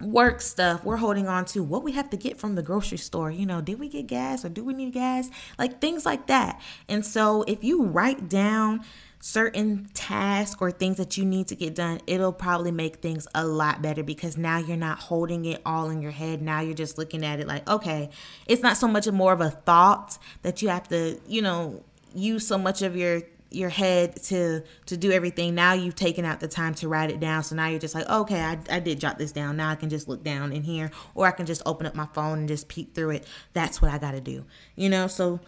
work 0.00 0.40
stuff 0.40 0.84
we're 0.84 0.96
holding 0.96 1.28
on 1.28 1.44
to 1.44 1.62
what 1.62 1.82
we 1.82 1.92
have 1.92 2.10
to 2.10 2.16
get 2.16 2.38
from 2.38 2.54
the 2.54 2.62
grocery 2.62 2.98
store. 2.98 3.30
You 3.30 3.46
know 3.46 3.60
did 3.60 3.78
we 3.78 3.88
get 3.88 4.06
gas 4.06 4.44
or 4.44 4.48
do 4.48 4.64
we 4.64 4.72
need 4.72 4.92
gas? 4.92 5.30
Like 5.58 5.80
things 5.80 6.06
like 6.06 6.26
that. 6.26 6.60
And 6.88 7.04
so 7.04 7.42
if 7.42 7.62
you 7.62 7.84
write 7.84 8.28
down 8.28 8.84
certain 9.22 9.86
tasks 9.92 10.56
or 10.60 10.70
things 10.70 10.96
that 10.96 11.18
you 11.18 11.26
need 11.26 11.46
to 11.46 11.54
get 11.54 11.74
done 11.74 12.00
it'll 12.06 12.32
probably 12.32 12.70
make 12.70 12.96
things 12.96 13.28
a 13.34 13.44
lot 13.46 13.82
better 13.82 14.02
because 14.02 14.38
now 14.38 14.56
you're 14.56 14.78
not 14.78 14.98
holding 14.98 15.44
it 15.44 15.60
all 15.66 15.90
in 15.90 16.00
your 16.00 16.12
head. 16.12 16.40
Now 16.40 16.60
you're 16.60 16.74
just 16.74 16.96
looking 16.96 17.24
at 17.24 17.40
it 17.40 17.46
like 17.46 17.68
okay 17.68 18.10
it's 18.46 18.62
not 18.62 18.76
so 18.76 18.88
much 18.88 19.06
more 19.10 19.32
of 19.32 19.40
a 19.40 19.50
thought 19.50 20.18
that 20.42 20.62
you 20.62 20.68
have 20.68 20.88
to 20.88 21.20
you 21.26 21.42
know 21.42 21.82
use 22.14 22.46
so 22.46 22.58
much 22.58 22.82
of 22.82 22.96
your 22.96 23.22
your 23.50 23.68
head 23.68 24.22
to 24.24 24.62
to 24.86 24.96
do 24.96 25.10
everything. 25.10 25.54
Now 25.54 25.72
you've 25.72 25.96
taken 25.96 26.24
out 26.24 26.40
the 26.40 26.48
time 26.48 26.74
to 26.74 26.88
write 26.88 27.10
it 27.10 27.20
down. 27.20 27.42
So 27.42 27.56
now 27.56 27.68
you're 27.68 27.80
just 27.80 27.94
like 27.94 28.08
okay 28.08 28.40
I, 28.40 28.58
I 28.70 28.80
did 28.80 29.00
jot 29.00 29.18
this 29.18 29.32
down. 29.32 29.56
Now 29.56 29.70
i 29.70 29.74
can 29.74 29.90
just 29.90 30.08
look 30.08 30.22
down 30.22 30.52
in 30.52 30.62
here 30.62 30.90
or 31.14 31.26
i 31.26 31.30
can 31.30 31.46
just 31.46 31.62
open 31.66 31.86
up 31.86 31.94
my 31.94 32.06
phone 32.06 32.40
and 32.40 32.48
just 32.48 32.68
peek 32.68 32.94
through 32.94 33.10
it. 33.10 33.26
That's 33.52 33.82
what 33.82 33.90
i 33.90 33.98
got 33.98 34.12
to 34.12 34.20
do 34.20 34.44
you 34.76 34.88
know? 34.88 35.06
So 35.06 35.40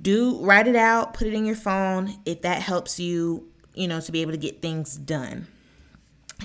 do 0.00 0.38
write 0.44 0.66
it 0.66 0.76
out 0.76 1.14
put 1.14 1.26
it 1.26 1.34
in 1.34 1.44
your 1.44 1.56
phone 1.56 2.14
if 2.24 2.40
that 2.42 2.62
helps 2.62 2.98
you 2.98 3.46
you 3.74 3.86
know 3.86 4.00
to 4.00 4.10
be 4.10 4.22
able 4.22 4.32
to 4.32 4.38
get 4.38 4.62
things 4.62 4.96
done. 4.96 5.46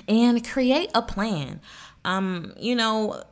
And 0.08 0.46
create 0.46 0.90
a 0.94 1.02
plan. 1.02 1.60
Um 2.04 2.54
you 2.58 2.74
know 2.74 3.22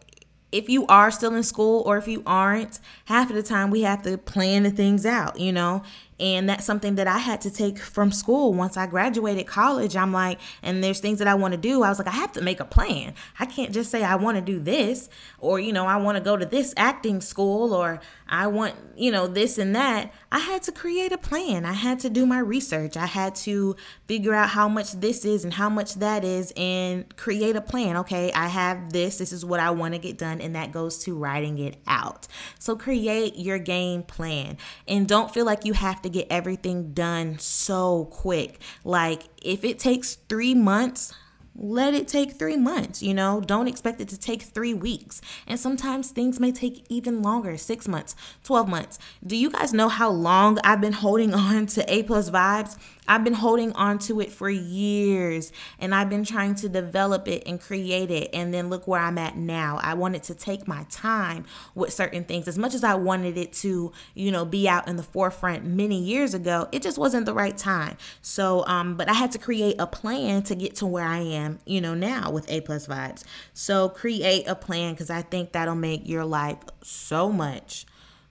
if 0.55 0.69
you 0.69 0.87
are 0.87 1.11
still 1.11 1.35
in 1.35 1.43
school 1.43 1.83
or 1.85 1.97
if 1.99 2.07
you 2.07 2.23
aren't, 2.25 2.79
half 3.07 3.29
of 3.29 3.35
the 3.35 3.43
time 3.43 3.71
we 3.71 3.83
have 3.83 4.03
to 4.03 4.17
plan 4.17 4.63
the 4.63 4.71
things 4.71 5.05
out, 5.05 5.41
you 5.41 5.51
know? 5.51 5.83
And 6.21 6.49
that's 6.49 6.65
something 6.65 6.95
that 6.95 7.09
I 7.09 7.19
had 7.19 7.41
to 7.43 7.51
take 7.51 7.79
from 7.79 8.13
school. 8.13 8.55
Once 8.55 8.77
I 8.77 8.87
graduated 8.87 9.47
college, 9.47 9.97
I'm 9.97 10.13
like, 10.13 10.39
and 10.63 10.83
there's 10.83 11.01
things 11.01 11.19
that 11.19 11.27
I 11.27 11.35
want 11.35 11.53
to 11.53 11.59
do. 11.59 11.83
I 11.83 11.89
was 11.89 11.99
like, 11.99 12.09
I 12.09 12.13
have 12.13 12.33
to 12.33 12.41
make 12.41 12.61
a 12.61 12.65
plan. 12.65 13.15
I 13.39 13.47
can't 13.47 13.73
just 13.73 13.91
say 13.91 14.05
I 14.05 14.15
want 14.17 14.37
to 14.37 14.41
do 14.41 14.61
this 14.61 15.09
or, 15.39 15.59
you 15.59 15.73
know, 15.73 15.87
I 15.87 15.97
want 15.97 16.17
to 16.17 16.23
go 16.23 16.37
to 16.37 16.47
this 16.47 16.73
acting 16.77 17.21
school 17.21 17.75
or 17.75 18.01
I 18.29 18.47
want, 18.47 18.75
you 18.97 19.11
know, 19.11 19.27
this 19.27 19.59
and 19.59 19.75
that. 19.77 20.13
I 20.33 20.39
had 20.39 20.63
to 20.65 20.73
create 20.73 21.13
a 21.13 21.19
plan. 21.19 21.65
I 21.65 21.75
had 21.75 22.01
to 22.01 22.11
do 22.11 22.27
my 22.27 22.39
research. 22.39 22.97
I 22.97 23.07
had 23.07 23.35
to 23.37 23.77
figure 24.07 24.35
out 24.35 24.51
how 24.51 24.69
much 24.69 24.93
this 24.93 25.25
is 25.25 25.45
and 25.45 25.53
how 25.55 25.69
much 25.69 25.95
that 25.97 26.25
is 26.25 26.53
and 26.57 27.15
create 27.17 27.55
a 27.55 27.61
plan. 27.61 27.97
Okay, 27.99 28.33
I 28.33 28.49
have 28.49 28.93
this. 28.93 29.19
This 29.19 29.33
is 29.33 29.45
what 29.45 29.61
I 29.61 29.71
want 29.71 29.95
to 29.95 29.99
get 29.99 30.19
done. 30.19 30.41
And 30.41 30.57
that 30.57 30.73
goes 30.73 30.99
to 31.05 31.17
writing 31.17 31.59
it 31.59 31.77
out. 31.87 32.27
So 32.59 32.77
create 32.77 33.37
your 33.37 33.59
game 33.59 34.03
plan 34.03 34.57
and 34.89 35.07
don't 35.07 35.33
feel 35.33 35.45
like 35.45 35.65
you 35.65 35.75
have 35.75 36.01
to 36.03 36.09
get 36.09 36.27
everything 36.31 36.93
done 36.93 37.39
so 37.39 38.07
quick. 38.07 38.61
Like 38.85 39.25
if 39.43 39.65
it 39.65 39.79
takes 39.79 40.15
three 40.15 40.55
months, 40.55 41.13
let 41.57 41.95
it 41.95 42.09
take 42.09 42.33
three 42.33 42.57
months, 42.57 43.03
you 43.03 43.15
know? 43.15 43.41
Don't 43.41 43.69
expect 43.69 44.01
it 44.01 44.09
to 44.09 44.19
take 44.19 44.43
three 44.43 44.75
weeks. 44.75 45.21
And 45.47 45.59
sometimes 45.59 46.11
things 46.11 46.41
may 46.41 46.51
take 46.51 46.85
even 46.89 47.23
longer 47.23 47.57
six 47.57 47.87
months, 47.87 48.17
12 48.43 48.69
months. 48.69 48.99
Do 49.25 49.37
you 49.37 49.51
guys 49.51 49.73
know 49.73 49.89
how 49.89 50.11
long 50.11 50.59
I've 50.65 50.81
been 50.81 50.93
holding 50.93 51.33
on 51.35 51.67
to 51.67 51.93
A 51.93 52.03
plus 52.03 52.31
vibes? 52.31 52.77
I've 53.07 53.23
been 53.23 53.35
holding 53.35 53.73
on 53.75 53.99
to 54.01 54.21
it 54.21 54.33
for 54.33 54.49
years 54.49 55.53
and 55.79 55.95
I've 55.95 56.09
been 56.09 56.25
trying 56.25 56.55
to 56.57 56.71
develop 56.71 57.29
it 57.29 57.43
and 57.47 57.61
create 57.61 58.11
it. 58.11 58.31
And 58.33 58.53
then 58.53 58.71
look 58.71 58.89
where 58.89 59.01
I'm 59.01 59.19
at 59.19 59.37
now. 59.37 59.79
I 59.83 59.95
wanted 59.95 60.23
to 60.25 60.35
take 60.35 60.67
my 60.67 60.87
time 60.91 61.45
with 61.75 61.93
certain 61.93 62.25
things. 62.25 62.49
As 62.49 62.57
much 62.57 62.75
as 62.75 62.83
I 62.83 62.95
wanted 62.95 63.37
it 63.37 63.53
to, 63.55 63.93
you 64.15 64.33
know, 64.33 64.47
be 64.47 64.69
out 64.69 64.89
in 64.89 64.97
the 64.97 65.03
forefront 65.03 65.65
many 65.65 66.03
years 66.03 66.33
ago, 66.33 66.69
it 66.73 66.83
just 66.83 66.97
wasn't 66.97 67.27
the 67.27 67.35
right 67.35 67.57
time. 67.57 67.99
So, 68.23 68.67
um, 68.67 68.97
but 68.97 69.09
I 69.09 69.13
had 69.13 69.33
to 69.33 69.39
create 69.39 69.77
a 69.79 69.87
plan 69.87 70.43
to 70.45 70.55
get 70.55 70.75
to 70.77 70.87
where 70.87 71.05
I 71.05 71.19
am 71.19 71.44
you 71.65 71.81
know, 71.81 71.95
now 71.95 72.31
with 72.31 72.51
A 72.51 72.61
plus 72.61 72.87
vibes. 72.87 73.25
So 73.53 73.89
create 73.89 74.47
a 74.47 74.55
plan 74.55 74.95
because 74.95 75.11
I 75.11 75.23
think 75.23 75.53
that'll 75.53 75.75
make 75.75 76.09
your 76.09 76.25
life 76.25 76.59
so 76.83 77.31
much, 77.31 77.87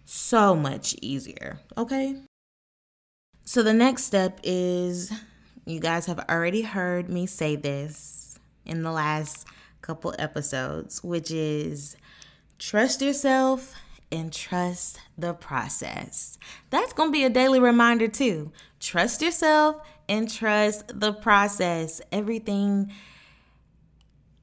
so 0.05 0.55
much 0.55 0.95
easier. 1.01 1.59
Okay. 1.77 2.15
So 3.45 3.61
the 3.63 3.73
next 3.73 4.05
step 4.05 4.39
is 4.43 5.11
you 5.65 5.79
guys 5.79 6.05
have 6.05 6.19
already 6.29 6.61
heard 6.61 7.09
me 7.09 7.25
say 7.25 7.55
this 7.55 8.39
in 8.65 8.83
the 8.83 8.91
last 8.91 9.45
couple 9.81 10.15
episodes, 10.17 11.03
which 11.03 11.29
is 11.29 11.97
trust 12.57 13.01
yourself 13.01 13.73
and 14.11 14.31
trust 14.31 14.99
the 15.17 15.33
process. 15.33 16.37
That's 16.69 16.93
going 16.93 17.09
to 17.09 17.13
be 17.13 17.23
a 17.23 17.29
daily 17.29 17.59
reminder 17.59 18.07
too. 18.07 18.51
Trust 18.79 19.21
yourself 19.21 19.77
and 20.07 20.29
trust 20.29 20.99
the 20.99 21.13
process. 21.13 22.01
Everything 22.11 22.91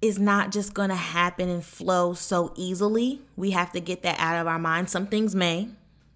is 0.00 0.19
not 0.19 0.50
just 0.50 0.73
going 0.73 0.88
to 0.88 0.95
happen 0.95 1.49
and 1.49 1.64
flow 1.64 2.14
so 2.14 2.52
easily. 2.57 3.21
We 3.37 3.50
have 3.50 3.73
to 3.73 3.81
get 3.81 4.02
that 4.02 4.19
out 4.19 4.40
of 4.40 4.47
our 4.47 4.59
mind. 4.59 4.88
Some 4.88 5.07
things 5.07 5.35
may, 5.35 5.69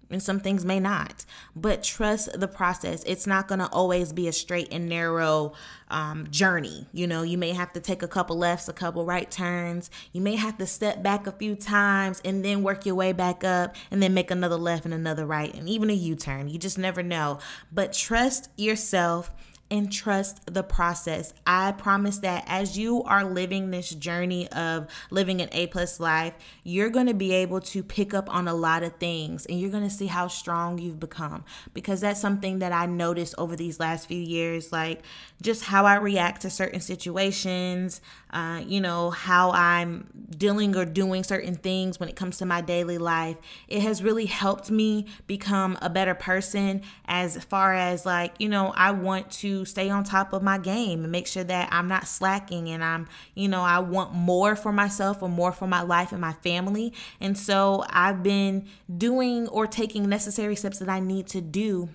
and 0.09 0.21
some 0.21 0.39
things 0.39 0.63
may 0.63 0.79
not. 0.79 1.25
But 1.55 1.83
trust 1.83 2.39
the 2.39 2.47
process. 2.47 3.03
It's 3.05 3.27
not 3.27 3.47
going 3.47 3.59
to 3.59 3.67
always 3.67 4.13
be 4.13 4.27
a 4.27 4.33
straight 4.33 4.69
and 4.71 4.87
narrow 4.87 5.53
um, 5.89 6.27
journey. 6.29 6.87
You 6.93 7.07
know, 7.07 7.23
you 7.23 7.37
may 7.37 7.51
have 7.51 7.73
to 7.73 7.79
take 7.79 8.03
a 8.03 8.07
couple 8.07 8.37
lefts, 8.37 8.67
a 8.67 8.73
couple 8.73 9.05
right 9.05 9.29
turns. 9.29 9.89
You 10.11 10.21
may 10.21 10.35
have 10.35 10.57
to 10.57 10.65
step 10.65 11.03
back 11.03 11.27
a 11.27 11.31
few 11.31 11.55
times 11.55 12.21
and 12.25 12.43
then 12.43 12.63
work 12.63 12.85
your 12.85 12.95
way 12.95 13.11
back 13.11 13.43
up 13.43 13.75
and 13.91 14.01
then 14.01 14.13
make 14.13 14.31
another 14.31 14.57
left 14.57 14.85
and 14.85 14.93
another 14.93 15.25
right 15.25 15.53
and 15.53 15.69
even 15.69 15.89
a 15.89 15.93
U 15.93 16.15
turn. 16.15 16.49
You 16.49 16.59
just 16.59 16.77
never 16.77 17.03
know. 17.03 17.39
But 17.71 17.93
trust 17.93 18.49
yourself 18.57 19.31
and 19.75 19.91
trust 19.91 20.53
the 20.53 20.63
process. 20.63 21.33
I 21.45 21.73
promise 21.73 22.19
that 22.19 22.45
as 22.47 22.77
you 22.77 23.03
are 23.03 23.25
living 23.25 23.71
this 23.71 23.89
journey 23.89 24.47
of 24.51 24.87
living 25.11 25.41
an 25.41 25.49
A 25.51 25.67
plus 25.67 25.99
life, 25.99 26.33
you're 26.63 26.89
going 26.89 27.07
to 27.07 27.13
be 27.13 27.33
able 27.33 27.59
to 27.59 27.83
pick 27.83 28.13
up 28.13 28.33
on 28.33 28.47
a 28.47 28.53
lot 28.53 28.83
of 28.83 28.95
things 28.95 29.45
and 29.45 29.59
you're 29.59 29.69
going 29.69 29.83
to 29.83 29.89
see 29.89 30.07
how 30.07 30.27
strong 30.27 30.77
you've 30.77 30.99
become 30.99 31.43
because 31.73 31.99
that's 32.01 32.21
something 32.21 32.59
that 32.59 32.71
I 32.71 32.85
noticed 32.85 33.35
over 33.37 33.57
these 33.57 33.77
last 33.77 34.07
few 34.07 34.19
years, 34.19 34.71
like 34.71 35.01
just 35.41 35.65
how 35.65 35.85
I 35.85 35.95
react 35.95 36.43
to 36.43 36.49
certain 36.49 36.79
situations, 36.79 37.99
uh, 38.31 38.61
you 38.65 38.79
know, 38.79 39.09
how 39.09 39.51
I'm 39.51 40.07
dealing 40.37 40.75
or 40.75 40.85
doing 40.85 41.23
certain 41.23 41.55
things 41.55 41.99
when 41.99 42.07
it 42.07 42.15
comes 42.15 42.37
to 42.37 42.45
my 42.45 42.61
daily 42.61 42.97
life. 42.97 43.37
It 43.67 43.81
has 43.81 44.01
really 44.01 44.25
helped 44.25 44.71
me 44.71 45.07
become 45.27 45.77
a 45.81 45.89
better 45.89 46.15
person 46.15 46.81
as 47.05 47.43
far 47.43 47.73
as 47.73 48.05
like, 48.05 48.33
you 48.39 48.47
know, 48.47 48.73
I 48.75 48.91
want 48.91 49.31
to 49.31 49.64
stay 49.65 49.89
on 49.89 50.03
top 50.03 50.33
of 50.33 50.41
my 50.41 50.57
game 50.57 51.03
and 51.03 51.11
make 51.11 51.27
sure 51.27 51.43
that 51.43 51.69
I'm 51.71 51.87
not 51.87 52.07
slacking 52.07 52.69
and 52.69 52.83
I'm, 52.83 53.07
you 53.33 53.47
know, 53.47 53.61
I 53.61 53.79
want 53.79 54.13
more 54.13 54.55
for 54.55 54.71
myself 54.71 55.21
or 55.21 55.29
more 55.29 55.51
for 55.51 55.67
my 55.67 55.81
life 55.81 56.11
and 56.11 56.21
my 56.21 56.33
family. 56.33 56.93
And 57.19 57.37
so 57.37 57.83
I've 57.89 58.23
been 58.23 58.67
doing 58.95 59.47
or 59.49 59.67
taking 59.67 60.07
necessary 60.07 60.55
steps 60.55 60.79
that 60.79 60.89
I 60.89 60.99
need 60.99 61.27
to 61.27 61.41
do 61.41 61.89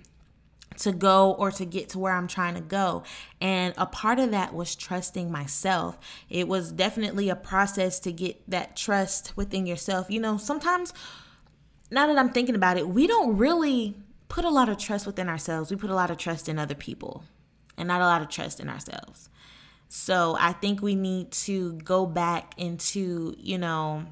to 0.78 0.92
go 0.92 1.32
or 1.32 1.50
to 1.50 1.64
get 1.64 1.88
to 1.90 1.98
where 1.98 2.14
I'm 2.14 2.28
trying 2.28 2.54
to 2.54 2.60
go. 2.60 3.02
And 3.40 3.74
a 3.76 3.86
part 3.86 4.18
of 4.18 4.30
that 4.30 4.54
was 4.54 4.74
trusting 4.74 5.30
myself. 5.30 5.98
It 6.28 6.48
was 6.48 6.72
definitely 6.72 7.28
a 7.28 7.36
process 7.36 7.98
to 8.00 8.12
get 8.12 8.48
that 8.48 8.76
trust 8.76 9.36
within 9.36 9.66
yourself. 9.66 10.10
You 10.10 10.20
know, 10.20 10.36
sometimes, 10.36 10.92
now 11.90 12.06
that 12.06 12.18
I'm 12.18 12.30
thinking 12.30 12.54
about 12.54 12.78
it, 12.78 12.88
we 12.88 13.06
don't 13.06 13.36
really 13.36 13.96
put 14.28 14.44
a 14.44 14.50
lot 14.50 14.68
of 14.68 14.78
trust 14.78 15.06
within 15.06 15.28
ourselves, 15.28 15.70
we 15.70 15.76
put 15.76 15.90
a 15.90 15.94
lot 15.94 16.10
of 16.10 16.16
trust 16.16 16.48
in 16.48 16.58
other 16.58 16.74
people 16.74 17.24
and 17.80 17.88
not 17.88 18.02
a 18.02 18.04
lot 18.04 18.20
of 18.20 18.28
trust 18.28 18.60
in 18.60 18.68
ourselves. 18.68 19.30
So 19.88 20.36
I 20.38 20.52
think 20.52 20.82
we 20.82 20.94
need 20.94 21.32
to 21.32 21.72
go 21.78 22.06
back 22.06 22.54
into, 22.58 23.34
you 23.38 23.58
know, 23.58 24.04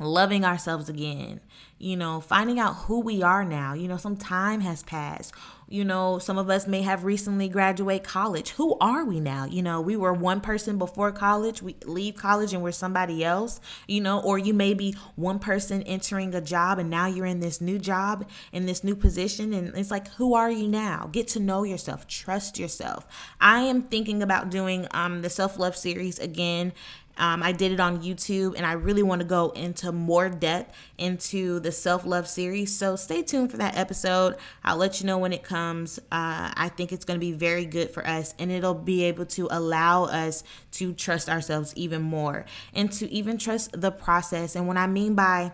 loving 0.00 0.44
ourselves 0.44 0.88
again, 0.88 1.40
you 1.78 1.96
know, 1.96 2.20
finding 2.20 2.58
out 2.58 2.74
who 2.74 3.00
we 3.00 3.22
are 3.22 3.44
now. 3.44 3.74
You 3.74 3.86
know, 3.86 3.96
some 3.96 4.16
time 4.16 4.60
has 4.60 4.82
passed. 4.82 5.32
You 5.72 5.84
know, 5.84 6.18
some 6.18 6.36
of 6.36 6.50
us 6.50 6.66
may 6.66 6.82
have 6.82 7.04
recently 7.04 7.48
graduated 7.48 8.02
college. 8.02 8.50
Who 8.50 8.76
are 8.80 9.04
we 9.04 9.20
now? 9.20 9.44
You 9.44 9.62
know, 9.62 9.80
we 9.80 9.96
were 9.96 10.12
one 10.12 10.40
person 10.40 10.78
before 10.78 11.12
college, 11.12 11.62
we 11.62 11.76
leave 11.84 12.16
college 12.16 12.52
and 12.52 12.60
we're 12.60 12.72
somebody 12.72 13.24
else, 13.24 13.60
you 13.86 14.00
know, 14.00 14.20
or 14.20 14.36
you 14.36 14.52
may 14.52 14.74
be 14.74 14.96
one 15.14 15.38
person 15.38 15.84
entering 15.84 16.34
a 16.34 16.40
job 16.40 16.80
and 16.80 16.90
now 16.90 17.06
you're 17.06 17.24
in 17.24 17.38
this 17.38 17.60
new 17.60 17.78
job, 17.78 18.28
in 18.52 18.66
this 18.66 18.82
new 18.82 18.96
position. 18.96 19.54
And 19.54 19.72
it's 19.76 19.92
like, 19.92 20.08
who 20.14 20.34
are 20.34 20.50
you 20.50 20.66
now? 20.66 21.08
Get 21.12 21.28
to 21.28 21.40
know 21.40 21.62
yourself, 21.62 22.08
trust 22.08 22.58
yourself. 22.58 23.06
I 23.40 23.60
am 23.60 23.82
thinking 23.84 24.24
about 24.24 24.50
doing 24.50 24.88
um, 24.90 25.22
the 25.22 25.30
self 25.30 25.56
love 25.56 25.76
series 25.76 26.18
again 26.18 26.72
um, 27.20 27.42
I 27.42 27.52
did 27.52 27.70
it 27.70 27.80
on 27.80 28.02
YouTube, 28.02 28.56
and 28.56 28.64
I 28.64 28.72
really 28.72 29.02
want 29.02 29.20
to 29.20 29.26
go 29.26 29.50
into 29.50 29.92
more 29.92 30.30
depth 30.30 30.74
into 30.96 31.60
the 31.60 31.70
self 31.70 32.06
love 32.06 32.26
series. 32.26 32.74
So 32.74 32.96
stay 32.96 33.22
tuned 33.22 33.50
for 33.50 33.58
that 33.58 33.76
episode. 33.76 34.36
I'll 34.64 34.78
let 34.78 35.00
you 35.00 35.06
know 35.06 35.18
when 35.18 35.34
it 35.34 35.42
comes. 35.42 35.98
Uh, 36.10 36.50
I 36.54 36.70
think 36.74 36.92
it's 36.92 37.04
going 37.04 37.20
to 37.20 37.24
be 37.24 37.32
very 37.32 37.66
good 37.66 37.90
for 37.90 38.06
us, 38.06 38.34
and 38.38 38.50
it'll 38.50 38.74
be 38.74 39.04
able 39.04 39.26
to 39.26 39.48
allow 39.50 40.04
us 40.04 40.42
to 40.72 40.94
trust 40.94 41.28
ourselves 41.28 41.74
even 41.76 42.00
more 42.00 42.46
and 42.72 42.90
to 42.92 43.10
even 43.12 43.36
trust 43.36 43.78
the 43.78 43.90
process. 43.90 44.56
And 44.56 44.66
what 44.66 44.78
I 44.78 44.86
mean 44.86 45.14
by 45.14 45.52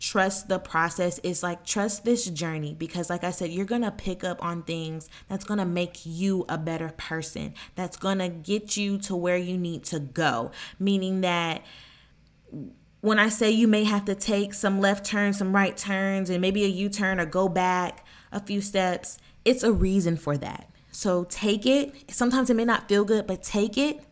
trust 0.00 0.48
the 0.48 0.58
process 0.58 1.18
is 1.18 1.42
like 1.42 1.64
trust 1.64 2.04
this 2.04 2.24
journey 2.24 2.74
because 2.74 3.10
like 3.10 3.22
i 3.22 3.30
said 3.30 3.50
you're 3.50 3.66
gonna 3.66 3.90
pick 3.90 4.24
up 4.24 4.42
on 4.42 4.62
things 4.62 5.10
that's 5.28 5.44
gonna 5.44 5.64
make 5.64 6.00
you 6.04 6.44
a 6.48 6.56
better 6.56 6.88
person 6.96 7.54
that's 7.74 7.96
gonna 7.98 8.28
get 8.28 8.76
you 8.76 8.96
to 8.96 9.14
where 9.14 9.36
you 9.36 9.56
need 9.56 9.84
to 9.84 10.00
go. 10.00 10.50
Meaning 10.78 11.20
that 11.20 11.62
when 13.02 13.18
i 13.18 13.28
say 13.28 13.50
you 13.50 13.68
may 13.68 13.84
have 13.84 14.04
to 14.04 14.14
take 14.14 14.54
some 14.54 14.80
left 14.80 15.04
turns 15.04 15.38
some 15.38 15.54
right 15.54 15.76
turns 15.76 16.30
and 16.30 16.40
maybe 16.40 16.64
a 16.64 16.68
u-turn 16.68 17.20
or 17.20 17.26
go 17.26 17.48
back 17.48 18.04
a 18.32 18.40
few 18.40 18.60
steps 18.60 19.18
it's 19.44 19.62
a 19.62 19.72
reason 19.72 20.16
for 20.16 20.36
that. 20.38 20.68
So 20.92 21.24
take 21.24 21.66
it. 21.66 22.12
Sometimes 22.12 22.50
it 22.50 22.54
may 22.54 22.64
not 22.64 22.88
feel 22.88 23.04
good 23.04 23.26
but 23.26 23.42
take 23.42 23.78
it 23.78 24.02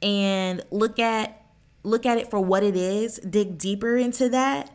and 0.00 0.62
look 0.70 0.98
at 0.98 1.41
look 1.82 2.06
at 2.06 2.18
it 2.18 2.30
for 2.30 2.40
what 2.40 2.62
it 2.62 2.76
is, 2.76 3.18
dig 3.18 3.58
deeper 3.58 3.96
into 3.96 4.28
that, 4.30 4.70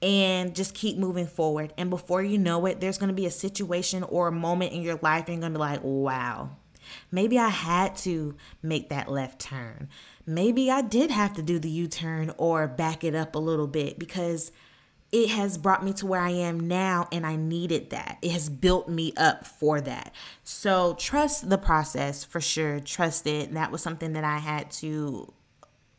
and 0.00 0.54
just 0.54 0.74
keep 0.74 0.96
moving 0.96 1.26
forward. 1.26 1.72
And 1.76 1.90
before 1.90 2.22
you 2.22 2.38
know 2.38 2.66
it, 2.66 2.80
there's 2.80 2.98
going 2.98 3.08
to 3.08 3.14
be 3.14 3.26
a 3.26 3.30
situation 3.30 4.02
or 4.04 4.28
a 4.28 4.32
moment 4.32 4.72
in 4.72 4.82
your 4.82 4.98
life, 5.02 5.26
and 5.26 5.34
you're 5.34 5.40
going 5.40 5.52
to 5.52 5.58
be 5.58 5.60
like, 5.60 5.80
wow, 5.82 6.50
maybe 7.10 7.38
I 7.38 7.48
had 7.48 7.96
to 7.98 8.36
make 8.62 8.88
that 8.90 9.10
left 9.10 9.40
turn. 9.40 9.88
Maybe 10.26 10.70
I 10.70 10.82
did 10.82 11.10
have 11.10 11.34
to 11.34 11.42
do 11.42 11.58
the 11.58 11.70
U 11.70 11.88
turn 11.88 12.32
or 12.36 12.68
back 12.68 13.02
it 13.02 13.14
up 13.14 13.34
a 13.34 13.38
little 13.38 13.66
bit 13.66 13.98
because 13.98 14.52
it 15.10 15.30
has 15.30 15.56
brought 15.56 15.82
me 15.82 15.94
to 15.94 16.06
where 16.06 16.20
I 16.20 16.30
am 16.30 16.60
now 16.60 17.08
and 17.10 17.26
I 17.26 17.36
needed 17.36 17.90
that. 17.90 18.18
It 18.20 18.32
has 18.32 18.50
built 18.50 18.90
me 18.90 19.14
up 19.16 19.46
for 19.46 19.80
that. 19.80 20.14
So 20.44 20.94
trust 20.98 21.48
the 21.48 21.56
process 21.56 22.24
for 22.24 22.42
sure. 22.42 22.78
Trust 22.78 23.26
it. 23.26 23.54
That 23.54 23.72
was 23.72 23.80
something 23.80 24.12
that 24.12 24.24
I 24.24 24.36
had 24.36 24.70
to 24.72 25.32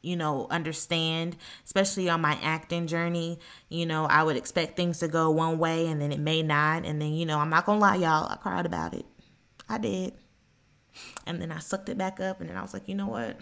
you 0.01 0.15
know, 0.15 0.47
understand, 0.49 1.35
especially 1.65 2.09
on 2.09 2.21
my 2.21 2.37
acting 2.41 2.87
journey. 2.87 3.39
You 3.69 3.85
know, 3.85 4.05
I 4.05 4.23
would 4.23 4.37
expect 4.37 4.75
things 4.75 4.99
to 4.99 5.07
go 5.07 5.29
one 5.29 5.57
way 5.57 5.87
and 5.87 6.01
then 6.01 6.11
it 6.11 6.19
may 6.19 6.41
not. 6.41 6.85
And 6.85 7.01
then, 7.01 7.13
you 7.13 7.25
know, 7.25 7.39
I'm 7.39 7.49
not 7.49 7.65
gonna 7.65 7.79
lie, 7.79 7.95
y'all, 7.95 8.31
I 8.31 8.35
cried 8.35 8.65
about 8.65 8.93
it. 8.93 9.05
I 9.67 9.77
did. 9.77 10.13
And 11.25 11.41
then 11.41 11.51
I 11.51 11.59
sucked 11.59 11.89
it 11.89 11.97
back 11.97 12.19
up 12.19 12.41
and 12.41 12.49
then 12.49 12.57
I 12.57 12.61
was 12.61 12.73
like, 12.73 12.87
you 12.87 12.95
know 12.95 13.07
what? 13.07 13.37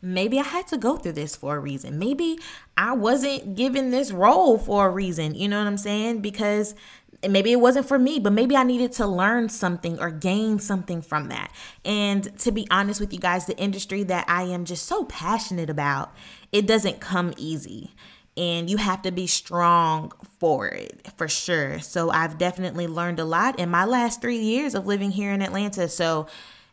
Maybe 0.00 0.38
I 0.38 0.44
had 0.44 0.68
to 0.68 0.76
go 0.76 0.96
through 0.96 1.12
this 1.12 1.34
for 1.34 1.56
a 1.56 1.58
reason. 1.58 1.98
Maybe 1.98 2.38
I 2.76 2.92
wasn't 2.92 3.56
given 3.56 3.90
this 3.90 4.12
role 4.12 4.56
for 4.56 4.86
a 4.86 4.90
reason. 4.90 5.34
You 5.34 5.48
know 5.48 5.58
what 5.58 5.66
I'm 5.66 5.76
saying? 5.76 6.20
Because 6.20 6.76
maybe 7.26 7.52
it 7.52 7.60
wasn't 7.60 7.88
for 7.88 7.98
me, 7.98 8.18
but 8.18 8.32
maybe 8.32 8.56
I 8.56 8.62
needed 8.62 8.92
to 8.92 9.06
learn 9.06 9.48
something 9.48 9.98
or 9.98 10.10
gain 10.10 10.58
something 10.58 11.02
from 11.02 11.28
that. 11.28 11.50
And 11.84 12.36
to 12.40 12.52
be 12.52 12.66
honest 12.70 13.00
with 13.00 13.12
you 13.12 13.18
guys, 13.18 13.46
the 13.46 13.56
industry 13.56 14.02
that 14.04 14.24
I 14.28 14.44
am 14.44 14.64
just 14.64 14.86
so 14.86 15.04
passionate 15.04 15.70
about, 15.70 16.12
it 16.52 16.66
doesn't 16.66 17.00
come 17.00 17.34
easy. 17.36 17.94
And 18.36 18.70
you 18.70 18.76
have 18.76 19.02
to 19.02 19.10
be 19.10 19.26
strong 19.26 20.12
for 20.38 20.68
it 20.68 21.08
for 21.16 21.26
sure. 21.26 21.80
So 21.80 22.10
I've 22.10 22.38
definitely 22.38 22.86
learned 22.86 23.18
a 23.18 23.24
lot 23.24 23.58
in 23.58 23.68
my 23.68 23.84
last 23.84 24.20
three 24.20 24.38
years 24.38 24.76
of 24.76 24.86
living 24.86 25.10
here 25.10 25.32
in 25.32 25.42
Atlanta. 25.42 25.88
So 25.88 26.28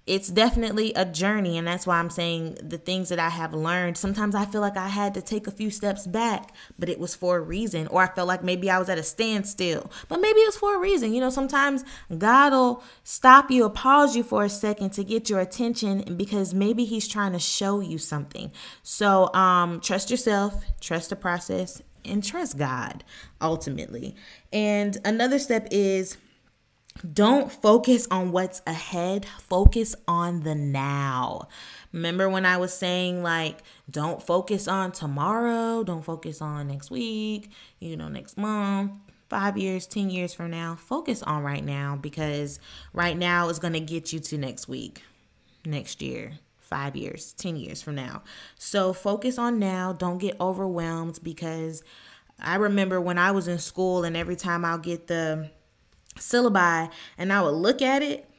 it's 0.07 0.29
definitely 0.29 0.93
a 0.93 1.05
journey 1.05 1.57
and 1.57 1.67
that's 1.67 1.87
why 1.87 1.97
i'm 1.97 2.09
saying 2.09 2.55
the 2.61 2.77
things 2.77 3.09
that 3.09 3.19
i 3.19 3.29
have 3.29 3.53
learned 3.53 3.97
sometimes 3.97 4.35
i 4.35 4.45
feel 4.45 4.61
like 4.61 4.77
i 4.77 4.87
had 4.87 5.13
to 5.13 5.21
take 5.21 5.47
a 5.47 5.51
few 5.51 5.69
steps 5.69 6.05
back 6.05 6.53
but 6.77 6.89
it 6.89 6.99
was 6.99 7.15
for 7.15 7.37
a 7.37 7.41
reason 7.41 7.87
or 7.87 8.01
i 8.03 8.07
felt 8.07 8.27
like 8.27 8.43
maybe 8.43 8.69
i 8.69 8.77
was 8.77 8.89
at 8.89 8.97
a 8.97 9.03
standstill 9.03 9.91
but 10.07 10.19
maybe 10.21 10.39
it 10.39 10.47
was 10.47 10.57
for 10.57 10.75
a 10.75 10.79
reason. 10.79 11.13
You 11.13 11.21
know 11.21 11.29
sometimes 11.29 11.83
god 12.17 12.51
will 12.53 12.83
stop 13.03 13.51
you 13.51 13.65
or 13.65 13.69
pause 13.69 14.15
you 14.15 14.23
for 14.23 14.43
a 14.43 14.49
second 14.49 14.91
to 14.91 15.03
get 15.03 15.29
your 15.29 15.39
attention 15.39 16.15
because 16.15 16.53
maybe 16.53 16.85
he's 16.85 17.07
trying 17.07 17.33
to 17.33 17.39
show 17.39 17.79
you 17.79 17.97
something. 17.97 18.51
So 18.83 19.33
um 19.33 19.79
trust 19.79 20.11
yourself 20.11 20.63
trust 20.79 21.09
the 21.09 21.15
process 21.15 21.81
and 22.03 22.23
trust 22.23 22.57
god 22.57 23.03
ultimately. 23.41 24.15
And 24.53 24.97
another 25.03 25.39
step 25.39 25.67
is 25.71 26.17
don't 27.13 27.51
focus 27.51 28.07
on 28.09 28.31
what's 28.31 28.61
ahead, 28.65 29.25
focus 29.39 29.95
on 30.07 30.41
the 30.41 30.55
now. 30.55 31.47
Remember 31.91 32.29
when 32.29 32.45
I 32.45 32.57
was 32.57 32.73
saying, 32.73 33.21
like, 33.21 33.63
don't 33.89 34.21
focus 34.21 34.67
on 34.67 34.91
tomorrow, 34.91 35.83
don't 35.83 36.03
focus 36.03 36.41
on 36.41 36.67
next 36.67 36.89
week, 36.89 37.51
you 37.79 37.97
know, 37.97 38.07
next 38.07 38.37
month, 38.37 38.91
five 39.29 39.57
years, 39.57 39.87
10 39.87 40.09
years 40.09 40.33
from 40.33 40.51
now. 40.51 40.75
Focus 40.75 41.21
on 41.23 41.43
right 41.43 41.63
now 41.63 41.97
because 41.97 42.59
right 42.93 43.17
now 43.17 43.49
is 43.49 43.59
going 43.59 43.73
to 43.73 43.79
get 43.81 44.13
you 44.13 44.19
to 44.19 44.37
next 44.37 44.67
week, 44.67 45.03
next 45.65 46.01
year, 46.01 46.33
five 46.59 46.95
years, 46.95 47.33
10 47.33 47.57
years 47.57 47.81
from 47.81 47.95
now. 47.95 48.23
So 48.57 48.93
focus 48.93 49.37
on 49.37 49.59
now. 49.59 49.91
Don't 49.91 50.17
get 50.17 50.39
overwhelmed 50.39 51.19
because 51.21 51.83
I 52.39 52.55
remember 52.55 52.99
when 52.99 53.17
I 53.17 53.31
was 53.31 53.47
in 53.47 53.59
school 53.59 54.03
and 54.03 54.15
every 54.15 54.35
time 54.35 54.63
I'll 54.65 54.77
get 54.77 55.07
the 55.07 55.49
syllabi 56.15 56.89
and 57.17 57.31
I 57.31 57.41
would 57.41 57.55
look 57.55 57.81
at 57.81 58.01
it 58.01 58.29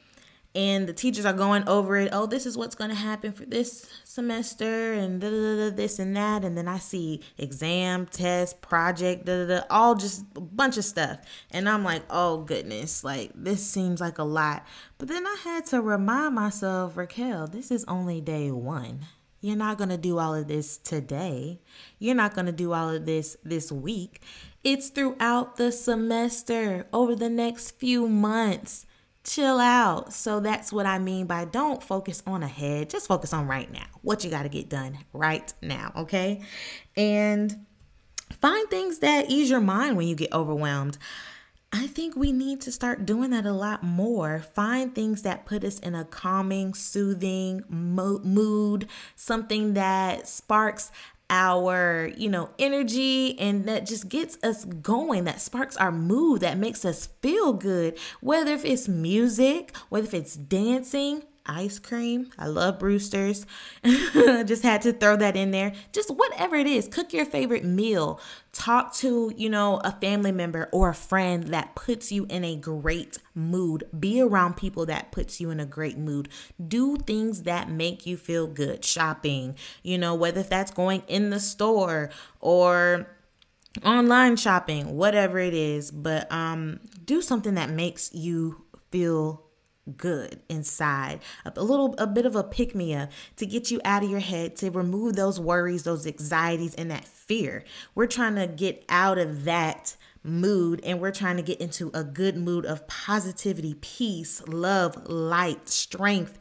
and 0.57 0.87
the 0.87 0.93
teachers 0.93 1.23
are 1.23 1.33
going 1.33 1.69
over 1.69 1.97
it. 1.97 2.09
Oh, 2.11 2.25
this 2.25 2.47
is 2.47 2.57
what's 2.57 2.73
going 2.73 2.89
to 2.89 2.95
happen 2.95 3.31
for 3.31 3.45
this 3.45 3.87
semester, 4.03 4.91
and 4.93 5.21
da, 5.21 5.29
da, 5.29 5.55
da, 5.55 5.69
this 5.69 5.99
and 5.99 6.17
that. 6.17 6.43
And 6.43 6.57
then 6.57 6.67
I 6.67 6.79
see 6.79 7.21
exam, 7.37 8.07
test, 8.07 8.59
project, 8.59 9.25
da, 9.25 9.45
da, 9.45 9.59
da, 9.59 9.65
all 9.69 9.93
just 9.93 10.25
a 10.35 10.41
bunch 10.41 10.77
of 10.77 10.83
stuff. 10.83 11.19
And 11.51 11.69
I'm 11.69 11.83
like, 11.83 12.01
oh 12.09 12.39
goodness, 12.39 13.03
like 13.03 13.31
this 13.35 13.63
seems 13.63 14.01
like 14.01 14.17
a 14.17 14.23
lot. 14.23 14.65
But 14.97 15.09
then 15.09 15.27
I 15.27 15.37
had 15.43 15.67
to 15.67 15.79
remind 15.79 16.33
myself, 16.33 16.97
Raquel, 16.97 17.45
this 17.45 17.69
is 17.69 17.85
only 17.85 18.19
day 18.19 18.49
one. 18.49 19.01
You're 19.41 19.55
not 19.55 19.77
going 19.77 19.91
to 19.91 19.97
do 19.97 20.17
all 20.17 20.33
of 20.33 20.47
this 20.47 20.79
today. 20.79 21.61
You're 21.99 22.15
not 22.15 22.33
going 22.33 22.47
to 22.47 22.51
do 22.51 22.73
all 22.73 22.89
of 22.89 23.05
this 23.05 23.37
this 23.43 23.71
week. 23.71 24.21
It's 24.63 24.89
throughout 24.89 25.57
the 25.57 25.71
semester, 25.71 26.87
over 26.91 27.15
the 27.15 27.29
next 27.29 27.71
few 27.71 28.07
months 28.07 28.85
chill 29.27 29.59
out. 29.59 30.13
So 30.13 30.39
that's 30.39 30.71
what 30.71 30.85
I 30.85 30.97
mean 30.97 31.27
by 31.27 31.45
don't 31.45 31.83
focus 31.83 32.23
on 32.25 32.41
ahead, 32.41 32.89
just 32.89 33.07
focus 33.07 33.33
on 33.33 33.47
right 33.47 33.71
now. 33.71 33.85
What 34.01 34.23
you 34.23 34.31
got 34.31 34.43
to 34.43 34.49
get 34.49 34.69
done 34.69 34.97
right 35.13 35.53
now, 35.61 35.91
okay? 35.95 36.41
And 36.95 37.65
find 38.41 38.69
things 38.69 38.99
that 38.99 39.29
ease 39.29 39.49
your 39.49 39.59
mind 39.59 39.97
when 39.97 40.07
you 40.07 40.15
get 40.15 40.33
overwhelmed. 40.33 40.97
I 41.73 41.87
think 41.87 42.15
we 42.15 42.31
need 42.31 42.61
to 42.61 42.71
start 42.71 43.05
doing 43.05 43.31
that 43.31 43.45
a 43.45 43.51
lot 43.51 43.83
more. 43.83 44.39
Find 44.39 44.95
things 44.95 45.23
that 45.23 45.45
put 45.45 45.65
us 45.65 45.79
in 45.79 45.95
a 45.95 46.05
calming, 46.05 46.73
soothing 46.73 47.63
mo- 47.67 48.21
mood, 48.23 48.87
something 49.17 49.73
that 49.73 50.29
sparks 50.29 50.91
our, 51.29 52.11
you 52.15 52.29
know, 52.29 52.49
energy 52.57 53.37
and 53.39 53.65
that 53.65 53.85
just 53.85 54.07
gets 54.09 54.37
us 54.43 54.65
going, 54.65 55.25
that 55.25 55.41
sparks 55.41 55.75
our 55.77 55.91
mood, 55.91 56.41
that 56.41 56.57
makes 56.57 56.85
us 56.85 57.07
feel 57.21 57.53
good, 57.53 57.97
whether 58.21 58.51
if 58.51 58.63
it's 58.63 58.87
music, 58.87 59.75
whether 59.89 60.07
if 60.07 60.13
it's 60.13 60.35
dancing, 60.35 61.23
ice 61.47 61.79
cream. 61.79 62.29
I 62.37 62.47
love 62.47 62.79
Brewster's. 62.79 63.45
just 63.83 64.63
had 64.63 64.81
to 64.83 64.93
throw 64.93 65.15
that 65.17 65.35
in 65.35 65.51
there. 65.51 65.73
Just 65.91 66.09
whatever 66.09 66.55
it 66.55 66.67
is, 66.67 66.87
cook 66.87 67.13
your 67.13 67.25
favorite 67.25 67.63
meal. 67.63 68.19
Talk 68.51 68.93
to, 68.95 69.31
you 69.35 69.49
know, 69.49 69.79
a 69.83 69.91
family 69.91 70.31
member 70.31 70.69
or 70.71 70.89
a 70.89 70.95
friend 70.95 71.45
that 71.45 71.75
puts 71.75 72.11
you 72.11 72.25
in 72.29 72.43
a 72.43 72.55
great 72.55 73.17
mood. 73.33 73.83
Be 73.97 74.21
around 74.21 74.57
people 74.57 74.85
that 74.87 75.11
puts 75.11 75.39
you 75.39 75.49
in 75.49 75.59
a 75.59 75.65
great 75.65 75.97
mood. 75.97 76.29
Do 76.65 76.97
things 76.97 77.43
that 77.43 77.69
make 77.69 78.05
you 78.05 78.17
feel 78.17 78.47
good. 78.47 78.83
Shopping, 78.83 79.55
you 79.83 79.97
know, 79.97 80.15
whether 80.15 80.43
that's 80.43 80.71
going 80.71 81.03
in 81.07 81.29
the 81.29 81.39
store 81.39 82.09
or 82.39 83.07
online 83.83 84.35
shopping, 84.35 84.95
whatever 84.95 85.39
it 85.39 85.53
is, 85.53 85.91
but 85.91 86.31
um 86.31 86.79
do 87.05 87.21
something 87.21 87.55
that 87.55 87.69
makes 87.69 88.13
you 88.13 88.63
feel 88.91 89.46
good 89.95 90.39
inside. 90.49 91.19
A 91.45 91.63
little 91.63 91.95
a 91.97 92.07
bit 92.07 92.25
of 92.25 92.35
a 92.35 92.43
pick 92.43 92.75
me 92.75 92.93
up 92.93 93.09
to 93.37 93.45
get 93.45 93.71
you 93.71 93.79
out 93.85 94.03
of 94.03 94.09
your 94.09 94.19
head 94.19 94.55
to 94.57 94.69
remove 94.69 95.15
those 95.15 95.39
worries 95.39 95.83
those 95.83 96.05
anxieties 96.05 96.75
and 96.75 96.91
that 96.91 97.05
fear. 97.05 97.63
We're 97.95 98.07
trying 98.07 98.35
to 98.35 98.47
get 98.47 98.83
out 98.89 99.17
of 99.17 99.45
that 99.45 99.95
mood 100.23 100.81
and 100.83 100.99
we're 100.99 101.11
trying 101.11 101.37
to 101.37 101.43
get 101.43 101.61
into 101.61 101.89
a 101.93 102.03
good 102.03 102.35
mood 102.35 102.65
of 102.65 102.87
positivity 102.87 103.75
peace 103.75 104.41
love 104.47 105.07
light 105.09 105.69
strength 105.69 106.37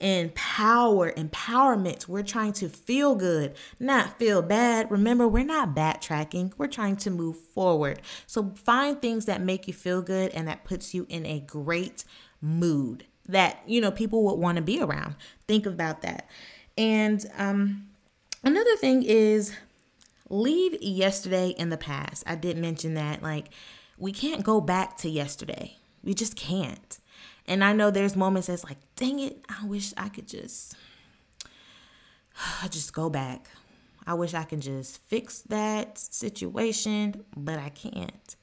and 0.00 0.32
power 0.34 1.12
empowerment. 1.12 2.06
We're 2.06 2.22
trying 2.22 2.52
to 2.54 2.68
feel 2.68 3.14
good 3.14 3.54
not 3.80 4.18
feel 4.18 4.42
bad. 4.42 4.90
Remember 4.90 5.26
we're 5.26 5.44
not 5.44 5.74
backtracking. 5.74 6.52
We're 6.56 6.68
trying 6.68 6.96
to 6.98 7.10
move 7.10 7.36
forward. 7.36 8.00
So 8.26 8.52
find 8.54 9.00
things 9.00 9.24
that 9.26 9.42
make 9.42 9.66
you 9.66 9.74
feel 9.74 10.02
good 10.02 10.30
and 10.32 10.46
that 10.48 10.64
puts 10.64 10.94
you 10.94 11.06
in 11.08 11.26
a 11.26 11.40
great 11.40 12.04
mood 12.40 13.04
that 13.28 13.60
you 13.66 13.80
know 13.80 13.90
people 13.90 14.24
would 14.24 14.38
want 14.38 14.56
to 14.56 14.62
be 14.62 14.80
around. 14.80 15.14
Think 15.46 15.66
about 15.66 16.02
that. 16.02 16.28
And 16.76 17.24
um 17.36 17.88
another 18.42 18.76
thing 18.76 19.02
is 19.02 19.54
leave 20.30 20.80
yesterday 20.82 21.50
in 21.50 21.68
the 21.70 21.76
past. 21.76 22.24
I 22.26 22.34
did 22.34 22.56
mention 22.56 22.94
that 22.94 23.22
like 23.22 23.50
we 23.98 24.12
can't 24.12 24.42
go 24.44 24.60
back 24.60 24.96
to 24.98 25.08
yesterday. 25.08 25.76
We 26.02 26.14
just 26.14 26.36
can't. 26.36 26.98
And 27.46 27.64
i 27.64 27.72
know 27.72 27.90
there's 27.90 28.16
moments 28.16 28.48
that's 28.48 28.64
like 28.64 28.78
dang 28.96 29.20
it 29.20 29.38
i 29.48 29.64
wish 29.66 29.94
i 29.96 30.08
could 30.08 30.28
just 30.28 30.74
just 32.70 32.92
go 32.92 33.10
back. 33.10 33.48
I 34.06 34.14
wish 34.14 34.32
i 34.32 34.44
can 34.44 34.60
just 34.60 35.02
fix 35.02 35.42
that 35.42 35.98
situation 35.98 37.24
but 37.36 37.58
i 37.58 37.68
can't. 37.68 38.36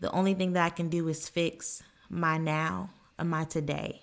The 0.00 0.10
only 0.10 0.34
thing 0.34 0.52
that 0.52 0.64
i 0.64 0.70
can 0.70 0.88
do 0.88 1.08
is 1.08 1.28
fix 1.28 1.82
my 2.08 2.38
now 2.38 2.90
and 3.18 3.30
my 3.30 3.44
today 3.44 4.02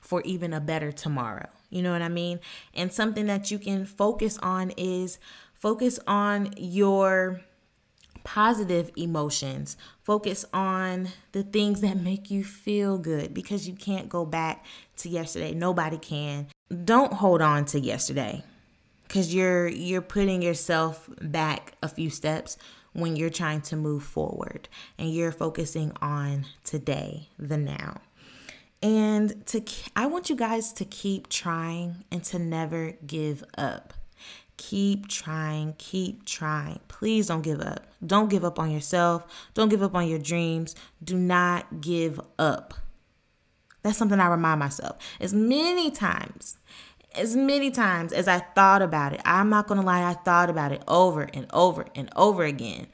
for 0.00 0.22
even 0.22 0.52
a 0.52 0.60
better 0.60 0.92
tomorrow. 0.92 1.48
You 1.70 1.82
know 1.82 1.92
what 1.92 2.02
I 2.02 2.08
mean? 2.08 2.40
And 2.74 2.92
something 2.92 3.26
that 3.26 3.50
you 3.50 3.58
can 3.58 3.84
focus 3.84 4.38
on 4.38 4.70
is 4.76 5.18
focus 5.54 5.98
on 6.06 6.54
your 6.56 7.42
positive 8.24 8.90
emotions. 8.96 9.76
Focus 10.02 10.44
on 10.52 11.08
the 11.32 11.42
things 11.42 11.80
that 11.80 11.96
make 11.96 12.30
you 12.30 12.44
feel 12.44 12.98
good 12.98 13.34
because 13.34 13.68
you 13.68 13.74
can't 13.74 14.08
go 14.08 14.24
back 14.24 14.64
to 14.98 15.08
yesterday. 15.08 15.52
Nobody 15.52 15.98
can. 15.98 16.48
Don't 16.84 17.14
hold 17.14 17.40
on 17.40 17.64
to 17.66 17.80
yesterday 17.80 18.44
cuz 19.08 19.34
you're 19.34 19.68
you're 19.68 20.02
putting 20.02 20.42
yourself 20.42 21.08
back 21.22 21.72
a 21.82 21.88
few 21.88 22.10
steps 22.10 22.58
when 22.98 23.16
you're 23.16 23.30
trying 23.30 23.60
to 23.62 23.76
move 23.76 24.02
forward 24.02 24.68
and 24.98 25.12
you're 25.12 25.32
focusing 25.32 25.92
on 26.02 26.46
today, 26.64 27.28
the 27.38 27.56
now. 27.56 28.00
And 28.82 29.44
to 29.46 29.62
I 29.96 30.06
want 30.06 30.30
you 30.30 30.36
guys 30.36 30.72
to 30.74 30.84
keep 30.84 31.28
trying 31.28 32.04
and 32.10 32.22
to 32.24 32.38
never 32.38 32.92
give 33.06 33.44
up. 33.56 33.94
Keep 34.56 35.08
trying, 35.08 35.74
keep 35.78 36.26
trying. 36.26 36.80
Please 36.88 37.28
don't 37.28 37.42
give 37.42 37.60
up. 37.60 37.86
Don't 38.04 38.28
give 38.28 38.44
up 38.44 38.58
on 38.58 38.70
yourself. 38.70 39.24
Don't 39.54 39.68
give 39.68 39.82
up 39.82 39.94
on 39.94 40.08
your 40.08 40.18
dreams. 40.18 40.74
Do 41.02 41.16
not 41.16 41.80
give 41.80 42.20
up. 42.38 42.74
That's 43.82 43.96
something 43.96 44.18
I 44.18 44.26
remind 44.26 44.58
myself 44.58 44.96
as 45.20 45.32
many 45.32 45.90
times 45.90 46.58
as 47.14 47.34
many 47.34 47.70
times 47.70 48.12
as 48.12 48.28
I 48.28 48.38
thought 48.38 48.82
about 48.82 49.12
it. 49.12 49.20
I'm 49.24 49.50
not 49.50 49.66
going 49.66 49.80
to 49.80 49.86
lie, 49.86 50.08
I 50.08 50.14
thought 50.14 50.50
about 50.50 50.72
it 50.72 50.82
over 50.86 51.22
and 51.22 51.46
over 51.52 51.86
and 51.94 52.08
over 52.14 52.44
again. 52.44 52.86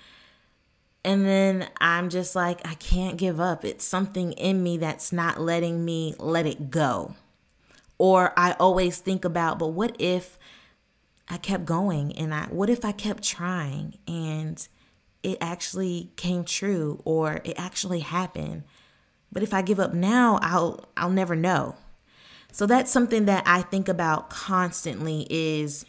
And 1.04 1.26
then 1.26 1.68
I'm 1.80 2.08
just 2.08 2.34
like, 2.34 2.66
I 2.66 2.74
can't 2.74 3.18
give 3.18 3.38
up. 3.38 3.64
It's 3.64 3.84
something 3.84 4.32
in 4.32 4.62
me 4.62 4.78
that's 4.78 5.12
not 5.12 5.40
letting 5.40 5.84
me 5.84 6.14
let 6.18 6.46
it 6.46 6.70
go. 6.70 7.14
Or 7.98 8.32
I 8.36 8.52
always 8.58 8.98
think 8.98 9.24
about, 9.24 9.58
but 9.58 9.68
what 9.68 9.94
if 9.98 10.38
I 11.28 11.36
kept 11.36 11.64
going 11.64 12.16
and 12.16 12.34
I 12.34 12.44
what 12.46 12.68
if 12.68 12.84
I 12.84 12.92
kept 12.92 13.22
trying 13.22 13.98
and 14.06 14.66
it 15.22 15.38
actually 15.40 16.10
came 16.16 16.44
true 16.44 17.00
or 17.04 17.40
it 17.44 17.54
actually 17.56 18.00
happened? 18.00 18.64
But 19.30 19.42
if 19.42 19.52
I 19.52 19.62
give 19.62 19.78
up 19.78 19.94
now, 19.94 20.38
I'll 20.42 20.88
I'll 20.96 21.10
never 21.10 21.36
know. 21.36 21.76
So 22.54 22.66
that's 22.66 22.88
something 22.88 23.24
that 23.24 23.42
I 23.46 23.62
think 23.62 23.88
about 23.88 24.30
constantly 24.30 25.26
is 25.28 25.84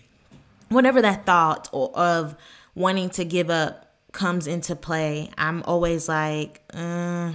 whenever 0.70 1.00
that 1.00 1.24
thought 1.24 1.70
of 1.72 2.36
wanting 2.74 3.12
to 3.12 3.24
give 3.24 3.52
up 3.52 3.94
comes 4.14 4.48
into 4.48 4.76
play, 4.76 5.30
I'm 5.38 5.62
always 5.68 6.10
like, 6.10 6.64
uh, 6.74 7.34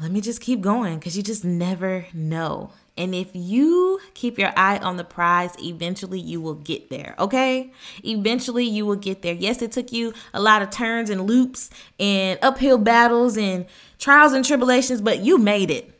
let 0.00 0.10
me 0.10 0.20
just 0.20 0.40
keep 0.40 0.60
going 0.60 0.98
because 0.98 1.16
you 1.16 1.22
just 1.22 1.44
never 1.44 2.06
know. 2.12 2.72
And 2.96 3.14
if 3.14 3.30
you 3.32 4.00
keep 4.14 4.40
your 4.40 4.52
eye 4.56 4.78
on 4.78 4.96
the 4.96 5.04
prize, 5.04 5.52
eventually 5.62 6.18
you 6.18 6.40
will 6.40 6.54
get 6.54 6.90
there, 6.90 7.14
okay? 7.16 7.72
Eventually 8.02 8.64
you 8.64 8.84
will 8.84 8.96
get 8.96 9.22
there. 9.22 9.34
Yes, 9.34 9.62
it 9.62 9.70
took 9.70 9.92
you 9.92 10.14
a 10.34 10.40
lot 10.40 10.62
of 10.62 10.70
turns 10.70 11.10
and 11.10 11.28
loops 11.28 11.70
and 12.00 12.40
uphill 12.42 12.78
battles 12.78 13.38
and 13.38 13.66
trials 14.00 14.32
and 14.32 14.44
tribulations, 14.44 15.00
but 15.00 15.20
you 15.20 15.38
made 15.38 15.70
it 15.70 15.95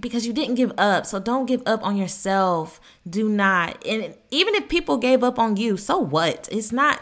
because 0.00 0.26
you 0.26 0.32
didn't 0.32 0.54
give 0.54 0.72
up. 0.78 1.06
So 1.06 1.20
don't 1.20 1.46
give 1.46 1.62
up 1.66 1.84
on 1.84 1.96
yourself. 1.96 2.80
Do 3.08 3.28
not. 3.28 3.84
And 3.86 4.14
even 4.30 4.54
if 4.54 4.68
people 4.68 4.96
gave 4.96 5.22
up 5.22 5.38
on 5.38 5.56
you, 5.56 5.76
so 5.76 5.98
what? 5.98 6.48
It's 6.50 6.72
not 6.72 7.00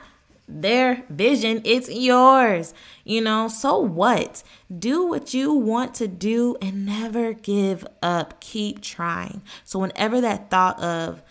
their 0.48 1.04
vision, 1.11 1.61
it's 1.64 1.90
yours. 1.90 2.72
You 3.04 3.20
know, 3.20 3.48
so 3.48 3.78
what? 3.78 4.42
Do 4.76 5.04
what 5.06 5.34
you 5.34 5.52
want 5.52 5.94
to 5.96 6.08
do 6.08 6.56
and 6.62 6.87
never 6.87 7.34
give 7.34 7.87
up. 8.02 8.40
Keep 8.40 8.80
trying. 8.80 9.42
So, 9.64 9.78
whenever 9.78 10.20
that 10.22 10.50
thought 10.50 10.80
of, 10.80 11.22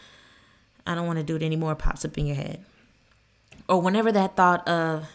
I 0.86 0.96
don't 0.96 1.08
want 1.08 1.18
to 1.18 1.24
do 1.24 1.36
it 1.36 1.44
anymore 1.44 1.76
pops 1.76 2.06
up 2.06 2.18
in 2.18 2.28
your 2.28 2.36
head, 2.36 2.64
or 3.68 3.82
whenever 3.82 4.12
that 4.12 4.36
thought 4.36 4.68
of, 4.68 5.08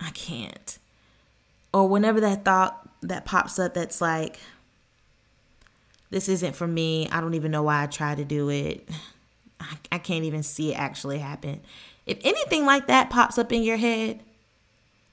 I 0.00 0.10
can't, 0.10 0.78
or 1.74 1.88
whenever 1.88 2.20
that 2.20 2.44
thought 2.44 2.88
that 3.02 3.24
pops 3.24 3.58
up 3.58 3.74
that's 3.74 4.00
like, 4.00 4.38
this 6.16 6.30
isn't 6.30 6.56
for 6.56 6.66
me, 6.66 7.06
I 7.10 7.20
don't 7.20 7.34
even 7.34 7.50
know 7.50 7.64
why 7.64 7.82
I 7.82 7.86
tried 7.86 8.16
to 8.16 8.24
do 8.24 8.48
it, 8.48 8.88
I, 9.60 9.76
I 9.92 9.98
can't 9.98 10.24
even 10.24 10.42
see 10.42 10.72
it 10.72 10.78
actually 10.78 11.18
happen. 11.18 11.60
If 12.06 12.16
anything 12.24 12.64
like 12.64 12.86
that 12.86 13.10
pops 13.10 13.36
up 13.36 13.52
in 13.52 13.62
your 13.62 13.76
head, 13.76 14.20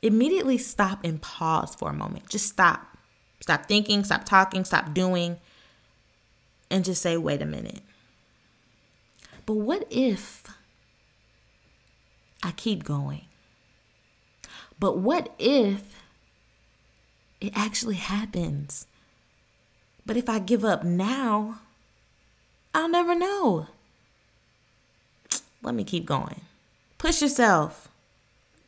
immediately 0.02 0.58
stop 0.58 1.04
and 1.04 1.22
pause 1.22 1.76
for 1.76 1.89
a 1.89 1.94
moment. 1.94 2.30
Just 2.30 2.48
stop. 2.48 2.88
Stop 3.42 3.66
thinking, 3.66 4.06
stop 4.06 4.24
talking, 4.24 4.63
stop 4.63 4.94
doing, 4.94 5.42
and 6.72 6.86
just 6.86 7.02
say, 7.02 7.18
wait 7.18 7.42
a 7.42 7.46
minute. 7.46 7.82
But 9.46 9.56
what 9.56 9.86
if 9.89 10.44
I 12.42 12.52
keep 12.52 12.86
going? 12.86 13.26
But 14.80 15.00
what 15.00 15.36
if 15.38 15.84
it 17.42 17.52
actually 17.54 17.96
happens? 17.96 18.88
But 20.06 20.18
if 20.18 20.28
I 20.30 20.39
give 20.39 20.66
up 20.66 20.84
now, 20.84 21.60
I'll 22.74 22.89
never 22.89 23.16
know. 23.16 23.68
Let 25.62 25.76
me 25.76 25.84
keep 25.84 26.06
going. 26.06 26.42
Push 26.98 27.22
yourself. 27.22 27.89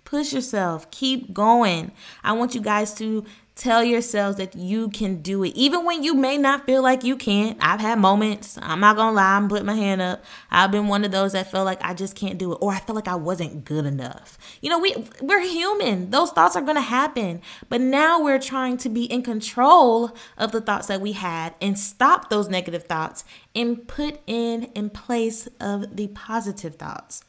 Push 0.04 0.34
yourself. 0.34 0.90
Keep 0.92 1.34
going. 1.34 1.92
I 2.24 2.34
want 2.34 2.56
you 2.56 2.62
guys 2.62 2.94
to 2.96 3.26
tell 3.56 3.84
yourselves 3.84 4.38
that 4.38 4.56
you 4.56 4.90
can 4.90 5.22
do 5.22 5.44
it. 5.44 5.56
Even 5.56 5.86
when 5.86 6.04
you 6.04 6.14
may 6.14 6.38
not 6.38 6.66
feel 6.66 6.84
like 6.84 7.04
you 7.04 7.16
can't. 7.16 7.58
I've 7.62 7.80
had 7.80 7.98
moments. 8.00 8.60
I'm 8.62 8.82
not 8.82 8.96
to 8.96 9.12
lie. 9.12 9.38
I'm 9.38 9.48
putting 9.48 9.66
my 9.66 9.76
hand 9.76 10.02
up. 10.02 10.24
I've 10.52 10.72
been 10.72 10.88
one 10.88 11.06
of 11.06 11.12
those 11.12 11.32
that 11.32 11.50
felt 11.50 11.66
like 11.66 11.82
I 11.82 11.94
just 11.94 12.16
can't 12.16 12.38
do 12.38 12.52
it 12.52 12.58
or 12.62 12.74
I 12.74 12.80
felt 12.80 12.96
like 12.96 13.08
I 13.08 13.16
wasn't 13.16 13.64
good 13.64 13.86
enough. 13.86 14.38
You 14.62 14.70
know, 14.70 14.80
we 14.80 14.94
we're 15.22 15.40
human. 15.40 16.12
Those 16.12 16.32
thoughts 16.32 16.56
are 16.56 16.62
to 16.62 16.82
happen. 16.82 17.42
But 17.70 17.80
now 17.80 18.22
we're 18.22 18.40
trying 18.40 18.76
to 18.78 18.90
be 18.90 19.06
in 19.06 19.24
control 19.24 20.16
of 20.38 20.52
the 20.52 20.62
thoughts 20.62 20.88
that 20.88 21.00
we 21.00 21.14
had 21.14 21.56
and 21.62 21.80
stop 21.80 22.30
those 22.30 22.50
negative 22.50 22.84
thoughts 22.84 23.24
and 23.56 23.88
put 23.88 24.20
in 24.28 24.64
in 24.76 24.90
place 24.90 25.48
of 25.62 25.96
the 25.96 26.10
positive 26.10 26.76
thoughts. 26.76 27.24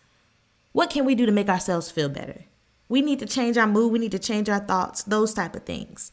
What 0.72 0.90
can 0.90 1.04
we 1.04 1.14
do 1.14 1.24
to 1.24 1.32
make 1.32 1.48
ourselves 1.48 1.90
feel 1.90 2.08
better? 2.08 2.44
We 2.88 3.02
need 3.02 3.18
to 3.20 3.26
change 3.26 3.56
our 3.56 3.66
mood, 3.66 3.92
we 3.92 3.98
need 3.98 4.12
to 4.12 4.18
change 4.18 4.48
our 4.48 4.60
thoughts, 4.60 5.02
those 5.02 5.34
type 5.34 5.56
of 5.56 5.64
things. 5.64 6.12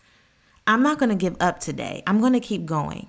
I'm 0.66 0.82
not 0.82 1.00
going 1.00 1.10
to 1.10 1.16
give 1.16 1.36
up 1.40 1.60
today. 1.60 2.04
I'm 2.08 2.20
going 2.20 2.34
to 2.34 2.40
keep 2.40 2.66
going. 2.66 3.08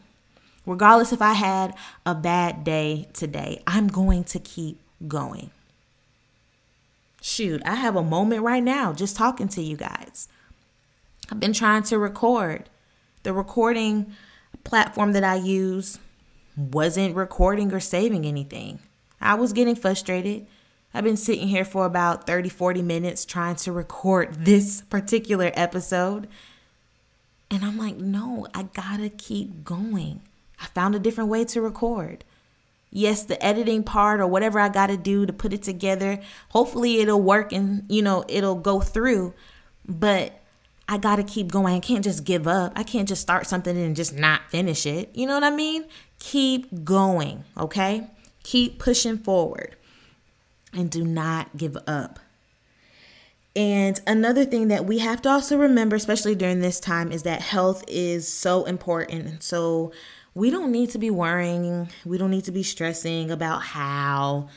Regardless 0.66 1.12
if 1.12 1.20
I 1.20 1.34
had 1.34 1.74
a 2.06 2.14
bad 2.14 2.64
day 2.64 3.08
today, 3.12 3.62
I'm 3.66 3.88
going 3.88 4.24
to 4.24 4.38
keep 4.38 4.80
going. 5.06 5.50
Shoot, 7.20 7.62
I 7.64 7.76
have 7.76 7.96
a 7.96 8.02
moment 8.02 8.42
right 8.42 8.62
now 8.62 8.92
just 8.92 9.16
talking 9.16 9.48
to 9.48 9.62
you 9.62 9.76
guys. 9.76 10.28
I've 11.30 11.40
been 11.40 11.52
trying 11.52 11.82
to 11.84 11.98
record. 11.98 12.68
The 13.22 13.32
recording 13.32 14.12
platform 14.64 15.12
that 15.12 15.24
I 15.24 15.36
use 15.36 15.98
wasn't 16.56 17.16
recording 17.16 17.72
or 17.72 17.80
saving 17.80 18.26
anything. 18.26 18.78
I 19.20 19.34
was 19.34 19.52
getting 19.52 19.74
frustrated. 19.74 20.46
I've 20.92 21.04
been 21.04 21.16
sitting 21.16 21.48
here 21.48 21.64
for 21.64 21.86
about 21.86 22.26
30, 22.26 22.50
40 22.50 22.82
minutes 22.82 23.24
trying 23.24 23.56
to 23.56 23.72
record 23.72 24.44
this 24.44 24.82
particular 24.82 25.50
episode. 25.54 26.28
And 27.50 27.64
I'm 27.64 27.78
like, 27.78 27.96
no, 27.96 28.46
I 28.54 28.64
gotta 28.64 29.08
keep 29.08 29.64
going. 29.64 30.22
I 30.60 30.66
found 30.66 30.94
a 30.94 30.98
different 30.98 31.30
way 31.30 31.44
to 31.44 31.60
record. 31.60 32.24
Yes, 32.90 33.24
the 33.24 33.44
editing 33.44 33.82
part 33.82 34.20
or 34.20 34.26
whatever 34.26 34.58
I 34.60 34.68
gotta 34.68 34.96
do 34.96 35.26
to 35.26 35.32
put 35.32 35.52
it 35.52 35.62
together, 35.62 36.20
hopefully 36.50 37.00
it'll 37.00 37.20
work 37.20 37.52
and, 37.52 37.84
you 37.88 38.02
know, 38.02 38.24
it'll 38.28 38.54
go 38.54 38.80
through. 38.80 39.34
But 39.86 40.40
I 40.88 40.98
gotta 40.98 41.22
keep 41.22 41.50
going. 41.50 41.74
I 41.74 41.80
can't 41.80 42.04
just 42.04 42.24
give 42.24 42.46
up. 42.46 42.72
I 42.76 42.82
can't 42.82 43.08
just 43.08 43.22
start 43.22 43.46
something 43.46 43.76
and 43.76 43.96
just 43.96 44.14
not 44.14 44.50
finish 44.50 44.86
it. 44.86 45.10
You 45.14 45.26
know 45.26 45.34
what 45.34 45.44
I 45.44 45.50
mean? 45.50 45.84
Keep 46.18 46.84
going, 46.84 47.44
okay? 47.56 48.08
Keep 48.42 48.78
pushing 48.78 49.18
forward 49.18 49.76
and 50.72 50.90
do 50.90 51.04
not 51.04 51.56
give 51.56 51.76
up. 51.86 52.18
And 53.56 54.00
another 54.06 54.44
thing 54.44 54.68
that 54.68 54.84
we 54.84 54.98
have 54.98 55.22
to 55.22 55.28
also 55.28 55.56
remember, 55.56 55.94
especially 55.94 56.34
during 56.34 56.60
this 56.60 56.80
time, 56.80 57.12
is 57.12 57.22
that 57.22 57.40
health 57.40 57.84
is 57.86 58.26
so 58.26 58.64
important. 58.64 59.44
So 59.44 59.92
we 60.34 60.50
don't 60.50 60.72
need 60.72 60.90
to 60.90 60.98
be 60.98 61.10
worrying, 61.10 61.88
we 62.04 62.18
don't 62.18 62.32
need 62.32 62.44
to 62.44 62.52
be 62.52 62.64
stressing 62.64 63.30
about 63.30 63.62
how, 63.62 64.48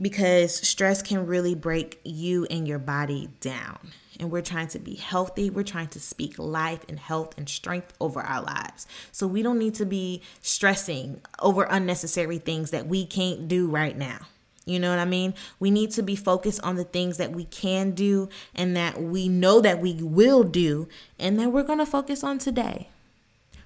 because 0.00 0.54
stress 0.54 1.02
can 1.02 1.26
really 1.26 1.56
break 1.56 2.00
you 2.04 2.46
and 2.50 2.68
your 2.68 2.78
body 2.78 3.30
down. 3.40 3.92
And 4.20 4.30
we're 4.30 4.42
trying 4.42 4.68
to 4.68 4.78
be 4.78 4.94
healthy. 4.94 5.50
We're 5.50 5.64
trying 5.64 5.88
to 5.88 5.98
speak 5.98 6.38
life 6.38 6.84
and 6.88 7.00
health 7.00 7.36
and 7.36 7.48
strength 7.48 7.94
over 8.00 8.20
our 8.20 8.42
lives. 8.42 8.86
So 9.10 9.26
we 9.26 9.42
don't 9.42 9.58
need 9.58 9.74
to 9.74 9.86
be 9.86 10.22
stressing 10.40 11.20
over 11.40 11.64
unnecessary 11.64 12.38
things 12.38 12.70
that 12.70 12.86
we 12.86 13.06
can't 13.06 13.48
do 13.48 13.68
right 13.68 13.98
now. 13.98 14.18
You 14.66 14.78
know 14.78 14.90
what 14.90 14.98
I 14.98 15.04
mean? 15.04 15.34
We 15.60 15.70
need 15.70 15.90
to 15.92 16.02
be 16.02 16.16
focused 16.16 16.62
on 16.62 16.76
the 16.76 16.84
things 16.84 17.18
that 17.18 17.32
we 17.32 17.44
can 17.44 17.90
do 17.90 18.30
and 18.54 18.76
that 18.76 19.00
we 19.00 19.28
know 19.28 19.60
that 19.60 19.80
we 19.80 19.94
will 19.94 20.42
do, 20.42 20.88
and 21.18 21.38
that 21.38 21.50
we're 21.50 21.62
going 21.62 21.80
to 21.80 21.86
focus 21.86 22.24
on 22.24 22.38
today. 22.38 22.88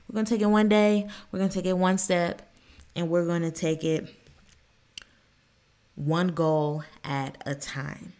We're 0.09 0.15
going 0.15 0.27
to 0.27 0.35
take 0.35 0.43
it 0.43 0.47
one 0.47 0.69
day, 0.69 1.07
we're 1.31 1.39
going 1.39 1.51
to 1.51 1.55
take 1.55 1.67
it 1.67 1.77
one 1.77 1.99
step, 1.99 2.43
and 2.97 3.09
we're 3.11 3.27
going 3.27 3.43
to 3.43 3.51
take 3.51 3.85
it 3.85 4.13
one 5.95 6.29
goal 6.29 6.83
at 7.05 7.37
a 7.45 7.55
time. 7.55 8.15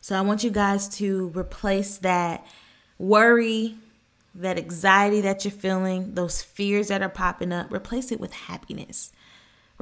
So 0.00 0.16
I 0.16 0.20
want 0.20 0.44
you 0.44 0.50
guys 0.50 0.88
to 0.96 1.28
replace 1.34 1.98
that 1.98 2.46
worry, 2.98 3.76
that 4.34 4.58
anxiety 4.58 5.20
that 5.22 5.44
you're 5.44 5.52
feeling, 5.52 6.14
those 6.14 6.40
fears 6.40 6.88
that 6.88 7.02
are 7.02 7.08
popping 7.08 7.52
up, 7.52 7.72
replace 7.72 8.12
it 8.12 8.20
with 8.20 8.32
happiness 8.32 9.12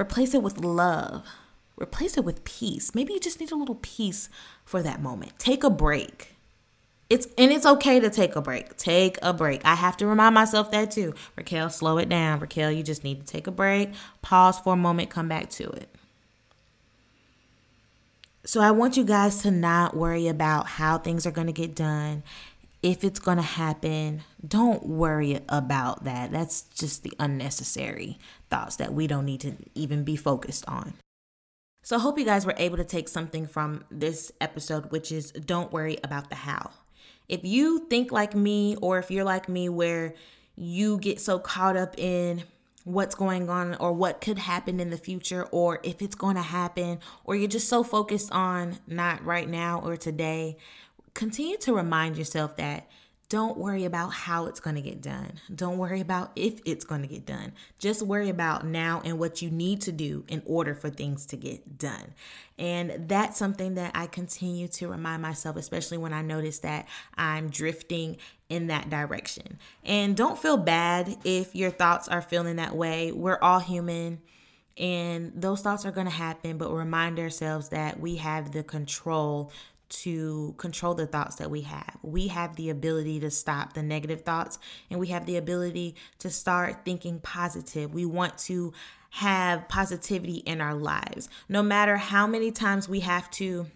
Replace 0.01 0.33
it 0.33 0.43
with 0.43 0.65
love. 0.65 1.23
Replace 1.77 2.17
it 2.17 2.25
with 2.25 2.43
peace. 2.45 2.95
Maybe 2.95 3.13
you 3.13 3.21
just 3.21 3.39
need 3.39 3.53
a 3.53 3.57
little 3.57 3.79
peace 3.83 4.31
for 4.65 4.83
that 4.83 5.03
moment. 5.03 5.33
Take 5.39 5.63
a 5.63 5.69
break. 5.69 6.35
It's 7.11 7.27
and 7.37 7.51
it's 7.51 7.67
okay 7.67 8.01
to 8.01 8.09
take 8.09 8.35
a 8.35 8.41
break. 8.41 8.77
Take 8.77 9.19
a 9.21 9.35
break. 9.35 9.61
I 9.65 9.75
have 9.75 9.97
to 9.99 10.07
remind 10.07 10.35
myself 10.35 10.71
that 10.71 10.91
too. 10.91 11.15
Raquel, 11.37 11.69
slow 11.69 11.99
it 11.99 12.09
down. 12.09 12.41
Raquel, 12.41 12.71
you 12.71 12.83
just 12.83 13.05
need 13.05 13.21
to 13.21 13.27
take 13.27 13.47
a 13.47 13.51
break, 13.51 13.91
pause 14.23 14.59
for 14.61 14.73
a 14.73 14.77
moment, 14.77 15.11
come 15.11 15.29
back 15.29 15.51
to 15.51 15.69
it. 15.69 15.89
So 18.45 18.61
I 18.61 18.71
want 18.71 18.97
you 18.97 19.05
guys 19.05 19.43
to 19.43 19.51
not 19.51 19.97
worry 19.97 20.29
about 20.29 20.67
how 20.67 20.97
things 20.97 21.27
are 21.27 21.31
going 21.31 21.47
to 21.47 21.53
get 21.53 21.75
done 21.75 22.23
if 22.83 23.05
it's 23.05 23.21
going 23.21 23.37
to 23.37 23.43
happen, 23.43 24.23
don't 24.47 24.87
worry 24.87 25.41
about 25.49 26.05
that. 26.05 26.33
That's 26.33 26.63
just 26.63 27.03
the 27.03 27.13
unnecessary 27.19 28.19
thoughts 28.49 28.77
that 28.77 28.95
we 28.95 29.07
don't 29.07 29.27
need 29.27 29.41
to 29.43 29.57
even 29.75 30.05
be 30.05 30.17
focused 30.17 30.67
on. 30.67 30.95
So, 31.83 31.97
I 31.97 32.01
hope 32.01 32.19
you 32.19 32.25
guys 32.25 32.45
were 32.45 32.55
able 32.59 32.77
to 32.77 32.85
take 32.85 33.09
something 33.09 33.47
from 33.47 33.85
this 33.91 34.33
episode, 34.41 34.91
which 34.91 35.11
is 35.11 35.33
don't 35.33 35.73
worry 35.73 35.99
about 36.05 36.29
the 36.29 36.37
how. 36.37 36.71
If 37.29 37.45
you 37.45 37.87
think 37.89 38.13
like 38.13 38.35
me, 38.35 38.77
or 38.83 38.99
if 38.99 39.11
you're 39.11 39.25
like 39.25 39.49
me, 39.49 39.69
where 39.69 40.15
you 40.57 40.99
get 40.99 41.21
so 41.21 41.39
caught 41.39 41.77
up 41.77 41.99
in 41.99 42.45
what's 42.85 43.15
going 43.15 43.49
on 43.49 43.75
or 43.77 43.93
what 43.93 44.21
could 44.21 44.39
happen 44.39 44.81
in 44.81 44.91
the 44.91 44.97
future 44.97 45.45
or 45.51 45.81
if 45.83 46.01
it's 46.01 46.15
going 46.15 46.37
to 46.37 46.43
happen 46.43 46.99
or 47.25 47.37
you're 47.37 47.49
just 47.49 47.69
so 47.69 47.83
focused 47.83 48.33
on 48.33 48.79
not 48.87 49.25
right 49.25 49.49
now 49.49 49.81
or 49.85 49.97
today 49.97 50.57
continue 51.15 51.57
to 51.59 51.75
remind 51.75 52.17
yourself 52.17 52.57
that 52.57 52.89
don't 53.31 53.57
worry 53.57 53.85
about 53.85 54.13
how 54.13 54.47
it's 54.47 54.59
going 54.59 54.75
to 54.75 54.83
get 54.83 55.01
done. 55.01 55.35
Don't 55.55 55.79
worry 55.79 56.01
about 56.01 56.33
if 56.35 56.61
it's 56.65 56.85
going 56.85 57.03
to 57.03 57.07
get 57.07 57.25
done. 57.25 57.53
Just 57.79 58.03
worry 58.03 58.29
about 58.29 58.67
now 58.67 59.01
and 59.05 59.21
what 59.21 59.41
you 59.41 59.51
need 59.51 59.81
to 59.83 59.93
do 59.93 60.25
in 60.27 60.43
order 60.47 60.75
for 60.75 60.91
things 60.91 61.27
to 61.27 61.37
get 61.37 61.79
done. 61.79 62.13
And 62.59 63.09
that's 63.09 63.39
something 63.39 63.77
that 63.77 63.93
I 63.95 64.09
continue 64.09 64.67
to 64.67 64.89
remind 64.89 65.23
myself, 65.23 65.57
especially 65.57 65.97
when 65.97 66.13
I 66.13 66.23
notice 66.23 66.59
that 66.59 66.89
I'm 67.15 67.51
drifting 67.51 68.17
in 68.49 68.67
that 68.67 68.91
direction. 68.91 69.61
And 69.85 70.17
don't 70.17 70.37
feel 70.37 70.57
bad 70.57 71.17
if 71.23 71.55
your 71.55 71.71
thoughts 71.71 72.09
are 72.09 72.23
feeling 72.23 72.57
that 72.57 72.75
way. 72.75 73.13
We're 73.13 73.39
all 73.41 73.61
human 73.61 74.21
and 74.81 75.33
those 75.35 75.61
thoughts 75.61 75.85
are 75.85 75.93
going 75.93 76.07
to 76.07 76.13
happen, 76.13 76.57
but 76.57 76.73
remind 76.73 77.19
ourselves 77.19 77.69
that 77.69 78.01
we 78.01 78.17
have 78.17 78.53
the 78.53 78.63
control 78.63 79.53
to 79.91 80.55
control 80.57 80.95
the 80.95 81.07
thoughts 81.07 81.37
that 81.37 81.51
we 81.51 81.63
have. 81.63 81.99
We 82.03 82.29
have 82.29 82.57
the 82.57 82.71
ability 82.71 83.21
to 83.21 83.31
stop 83.31 83.75
the 83.75 83.83
negative 83.83 84.23
thoughts 84.23 84.59
and 84.91 84.99
we 84.99 85.09
have 85.09 85.27
the 85.27 85.37
ability 85.37 85.97
to 86.21 86.31
start 86.31 86.85
thinking 86.85 87.21
positive. 87.21 87.93
We 87.93 88.07
want 88.07 88.39
to 88.39 88.73
have 89.11 89.69
positivity 89.69 90.39
in 90.39 90.61
our 90.61 90.75
lives. 90.75 91.29
No 91.49 91.63
matter 91.63 91.97
how 91.97 92.27
many 92.27 92.53
times 92.53 92.89
we 92.89 93.01
have 93.01 93.31
to 93.33 93.67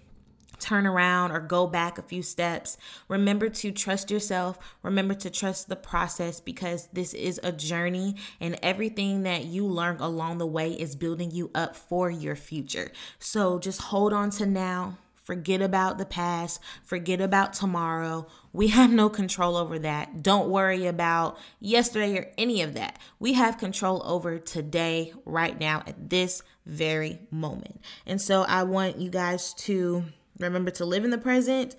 turn 0.58 0.86
around 0.86 1.32
or 1.32 1.40
go 1.40 1.66
back 1.66 1.98
a 1.98 2.02
few 2.02 2.22
steps. 2.22 2.78
Remember 3.08 3.48
to 3.48 3.70
trust 3.70 4.10
yourself. 4.10 4.58
Remember 4.82 5.12
to 5.14 5.28
trust 5.28 5.68
the 5.68 5.76
process 5.76 6.40
because 6.40 6.88
this 6.92 7.12
is 7.12 7.40
a 7.42 7.52
journey 7.52 8.16
and 8.40 8.58
everything 8.62 9.24
that 9.24 9.44
you 9.44 9.66
learn 9.66 9.98
along 9.98 10.38
the 10.38 10.46
way 10.46 10.72
is 10.72 10.96
building 10.96 11.30
you 11.30 11.50
up 11.54 11.76
for 11.76 12.10
your 12.10 12.36
future. 12.36 12.90
So 13.18 13.58
just 13.58 13.82
hold 13.82 14.12
on 14.12 14.30
to 14.30 14.46
now. 14.46 14.98
Forget 15.24 15.60
about 15.60 15.98
the 15.98 16.06
past. 16.06 16.60
Forget 16.84 17.20
about 17.20 17.52
tomorrow. 17.52 18.26
We 18.52 18.68
have 18.68 18.92
no 18.92 19.08
control 19.08 19.56
over 19.56 19.78
that. 19.80 20.22
Don't 20.22 20.48
worry 20.48 20.86
about 20.86 21.38
yesterday 21.58 22.16
or 22.16 22.30
any 22.38 22.62
of 22.62 22.74
that. 22.74 22.98
We 23.18 23.32
have 23.32 23.58
control 23.58 24.02
over 24.04 24.38
today, 24.38 25.12
right 25.24 25.58
now, 25.58 25.82
at 25.86 26.10
this 26.10 26.42
very 26.64 27.18
moment. 27.30 27.80
And 28.06 28.20
so 28.20 28.42
I 28.42 28.62
want 28.62 28.98
you 28.98 29.10
guys 29.10 29.52
to 29.54 30.04
Remember 30.38 30.70
to 30.72 30.84
live 30.84 31.04
in 31.04 31.10
the 31.10 31.18
present, 31.18 31.76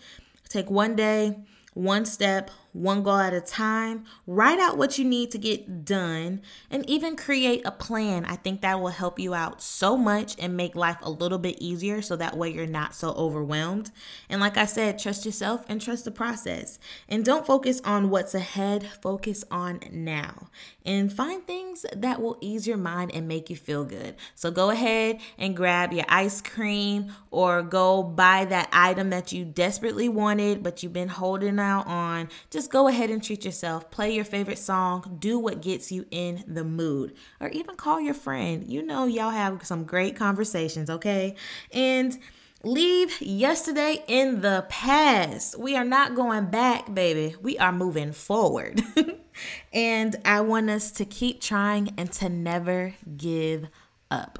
take 0.47 0.69
one 0.69 0.95
day, 0.95 1.39
one 1.73 2.05
step, 2.05 2.49
one 2.75 3.03
goal 3.03 3.17
at 3.17 3.33
a 3.33 3.39
time. 3.39 4.03
Write 4.27 4.59
out 4.59 4.77
what 4.77 4.97
you 4.97 5.05
need 5.05 5.31
to 5.31 5.37
get 5.37 5.85
done 5.85 6.41
and 6.69 6.87
even 6.89 7.15
create 7.15 7.61
a 7.65 7.71
plan. 7.71 8.25
I 8.25 8.35
think 8.35 8.61
that 8.61 8.81
will 8.81 8.89
help 8.89 9.17
you 9.17 9.33
out 9.33 9.61
so 9.61 9.95
much 9.95 10.35
and 10.37 10.57
make 10.57 10.75
life 10.75 10.97
a 11.01 11.09
little 11.09 11.37
bit 11.37 11.57
easier 11.61 12.01
so 12.01 12.17
that 12.17 12.37
way 12.37 12.49
you're 12.49 12.67
not 12.67 12.93
so 12.93 13.11
overwhelmed. 13.11 13.91
And 14.29 14.41
like 14.41 14.57
I 14.57 14.65
said, 14.65 14.99
trust 14.99 15.25
yourself 15.25 15.63
and 15.69 15.81
trust 15.81 16.03
the 16.03 16.11
process. 16.11 16.77
And 17.07 17.23
don't 17.23 17.47
focus 17.47 17.81
on 17.85 18.09
what's 18.09 18.35
ahead, 18.35 18.85
focus 19.01 19.45
on 19.49 19.79
now. 19.91 20.49
And 20.85 21.11
find 21.11 21.47
things 21.47 21.85
that 21.95 22.21
will 22.21 22.37
ease 22.41 22.67
your 22.67 22.77
mind 22.77 23.11
and 23.13 23.27
make 23.27 23.49
you 23.49 23.55
feel 23.55 23.85
good. 23.85 24.15
So 24.35 24.51
go 24.51 24.69
ahead 24.69 25.19
and 25.37 25.55
grab 25.55 25.93
your 25.93 26.05
ice 26.09 26.41
cream 26.41 27.13
or 27.31 27.63
go 27.63 28.03
buy 28.03 28.45
that 28.45 28.69
item 28.71 29.09
that 29.11 29.31
you 29.31 29.45
desperately 29.45 30.09
wanted 30.09 30.61
but 30.61 30.83
you've 30.83 30.93
been 30.93 31.07
holding 31.07 31.59
out 31.59 31.87
on. 31.87 32.29
Just 32.49 32.64
just 32.65 32.71
go 32.71 32.87
ahead 32.87 33.11
and 33.11 33.23
treat 33.23 33.45
yourself. 33.45 33.91
Play 33.91 34.15
your 34.15 34.25
favorite 34.25 34.57
song. 34.57 35.17
Do 35.19 35.37
what 35.37 35.61
gets 35.61 35.91
you 35.91 36.07
in 36.09 36.43
the 36.47 36.63
mood. 36.63 37.13
Or 37.39 37.47
even 37.49 37.75
call 37.75 38.01
your 38.01 38.15
friend. 38.15 38.67
You 38.67 38.81
know, 38.81 39.05
y'all 39.05 39.29
have 39.29 39.63
some 39.67 39.83
great 39.83 40.15
conversations, 40.15 40.89
okay? 40.89 41.35
And 41.71 42.17
leave 42.63 43.21
yesterday 43.21 44.03
in 44.07 44.41
the 44.41 44.65
past. 44.67 45.59
We 45.59 45.75
are 45.75 45.85
not 45.85 46.15
going 46.15 46.47
back, 46.47 46.91
baby. 46.91 47.35
We 47.39 47.55
are 47.59 47.71
moving 47.71 48.13
forward. 48.13 48.81
and 49.71 50.15
I 50.25 50.41
want 50.41 50.71
us 50.71 50.89
to 50.93 51.05
keep 51.05 51.41
trying 51.41 51.93
and 51.99 52.11
to 52.13 52.29
never 52.29 52.95
give 53.15 53.67
up. 54.09 54.39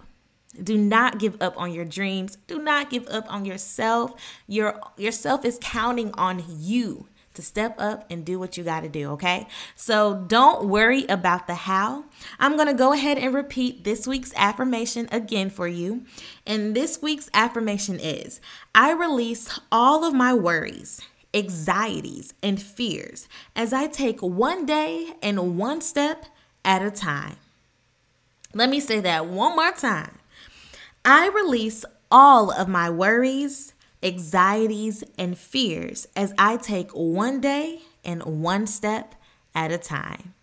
Do 0.63 0.79
not 0.79 1.19
give 1.19 1.39
up 1.43 1.59
on 1.59 1.71
your 1.73 1.85
dreams. 1.85 2.39
Do 2.47 2.57
not 2.57 2.89
give 2.89 3.07
up 3.07 3.31
on 3.31 3.45
yourself. 3.45 4.19
Your 4.47 4.81
yourself 4.97 5.45
is 5.45 5.59
counting 5.61 6.11
on 6.13 6.43
you 6.47 7.07
to 7.35 7.41
step 7.41 7.75
up 7.77 8.05
and 8.09 8.25
do 8.25 8.39
what 8.39 8.57
you 8.57 8.63
got 8.63 8.81
to 8.81 8.89
do, 8.89 9.11
okay? 9.11 9.47
So 9.75 10.25
don't 10.27 10.67
worry 10.67 11.05
about 11.05 11.47
the 11.47 11.55
how. 11.55 12.05
I'm 12.39 12.55
going 12.55 12.67
to 12.67 12.73
go 12.73 12.93
ahead 12.93 13.17
and 13.17 13.33
repeat 13.33 13.83
this 13.83 14.07
week's 14.07 14.33
affirmation 14.35 15.07
again 15.11 15.49
for 15.49 15.67
you. 15.67 16.05
And 16.45 16.75
this 16.75 17.01
week's 17.01 17.29
affirmation 17.33 17.99
is 17.99 18.41
I 18.73 18.91
release 18.91 19.59
all 19.71 20.03
of 20.03 20.13
my 20.13 20.33
worries, 20.33 21.01
anxieties, 21.33 22.33
and 22.41 22.61
fears 22.61 23.27
as 23.55 23.73
I 23.73 23.87
take 23.87 24.21
one 24.21 24.65
day 24.65 25.13
and 25.21 25.57
one 25.57 25.81
step 25.81 26.25
at 26.63 26.81
a 26.81 26.91
time. 26.91 27.37
Let 28.53 28.69
me 28.69 28.79
say 28.79 28.99
that 29.01 29.27
one 29.27 29.55
more 29.55 29.71
time. 29.71 30.17
I 31.03 31.27
release 31.27 31.85
all 32.09 32.51
of 32.51 32.67
my 32.67 32.89
worries, 32.89 33.73
anxieties, 34.03 35.03
and 35.17 35.37
fears 35.37 36.07
as 36.15 36.33
I 36.37 36.57
take 36.57 36.91
one 36.91 37.41
day 37.41 37.81
and 38.03 38.23
one 38.23 38.67
step 38.67 39.15
at 39.53 39.71
a 39.71 39.77
time. 39.77 40.33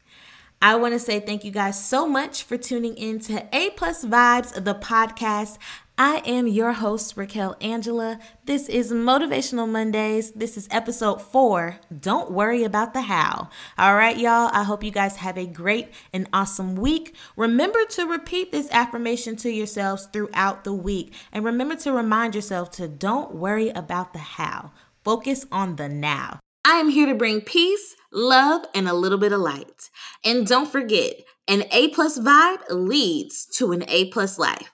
I 0.60 0.76
want 0.76 0.94
to 0.94 1.00
say 1.00 1.18
thank 1.18 1.42
you 1.44 1.50
guys 1.50 1.84
so 1.84 2.06
much 2.06 2.44
for 2.44 2.56
tuning 2.56 2.96
in 2.96 3.18
to 3.20 3.48
A 3.52 3.70
Plus 3.70 4.04
Vibes, 4.04 4.52
the 4.54 4.76
podcast. 4.76 5.58
I 5.98 6.22
am 6.24 6.46
your 6.46 6.72
host, 6.72 7.18
Raquel 7.18 7.54
Angela. 7.60 8.18
This 8.46 8.66
is 8.68 8.92
Motivational 8.92 9.68
Mondays. 9.68 10.32
This 10.32 10.56
is 10.56 10.66
episode 10.70 11.20
four. 11.20 11.80
Don't 11.96 12.30
worry 12.30 12.64
about 12.64 12.94
the 12.94 13.02
how. 13.02 13.50
All 13.76 13.94
right, 13.94 14.16
y'all. 14.16 14.50
I 14.54 14.62
hope 14.62 14.82
you 14.82 14.90
guys 14.90 15.16
have 15.16 15.36
a 15.36 15.46
great 15.46 15.88
and 16.12 16.26
awesome 16.32 16.76
week. 16.76 17.14
Remember 17.36 17.84
to 17.90 18.06
repeat 18.06 18.52
this 18.52 18.70
affirmation 18.70 19.36
to 19.36 19.50
yourselves 19.50 20.08
throughout 20.10 20.64
the 20.64 20.72
week. 20.72 21.12
And 21.30 21.44
remember 21.44 21.76
to 21.76 21.92
remind 21.92 22.34
yourself 22.34 22.70
to 22.72 22.88
don't 22.88 23.34
worry 23.34 23.68
about 23.68 24.14
the 24.14 24.18
how. 24.18 24.72
Focus 25.04 25.44
on 25.52 25.76
the 25.76 25.90
now. 25.90 26.40
I 26.64 26.76
am 26.76 26.88
here 26.88 27.06
to 27.06 27.14
bring 27.14 27.42
peace, 27.42 27.96
love, 28.10 28.64
and 28.74 28.88
a 28.88 28.94
little 28.94 29.18
bit 29.18 29.32
of 29.32 29.40
light. 29.40 29.90
And 30.24 30.46
don't 30.46 30.72
forget, 30.72 31.16
an 31.46 31.64
A 31.70 31.88
plus 31.88 32.18
vibe 32.18 32.62
leads 32.70 33.44
to 33.56 33.72
an 33.72 33.84
A 33.88 34.06
plus 34.10 34.38
life. 34.38 34.72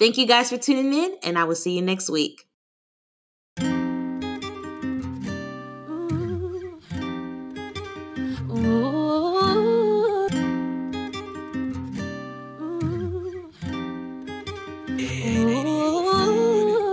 Thank 0.00 0.16
you 0.16 0.26
guys 0.26 0.48
for 0.48 0.56
tuning 0.56 0.94
in, 0.94 1.16
and 1.22 1.38
I 1.38 1.44
will 1.44 1.54
see 1.54 1.76
you 1.76 1.82
next 1.82 2.08
week. 2.08 2.49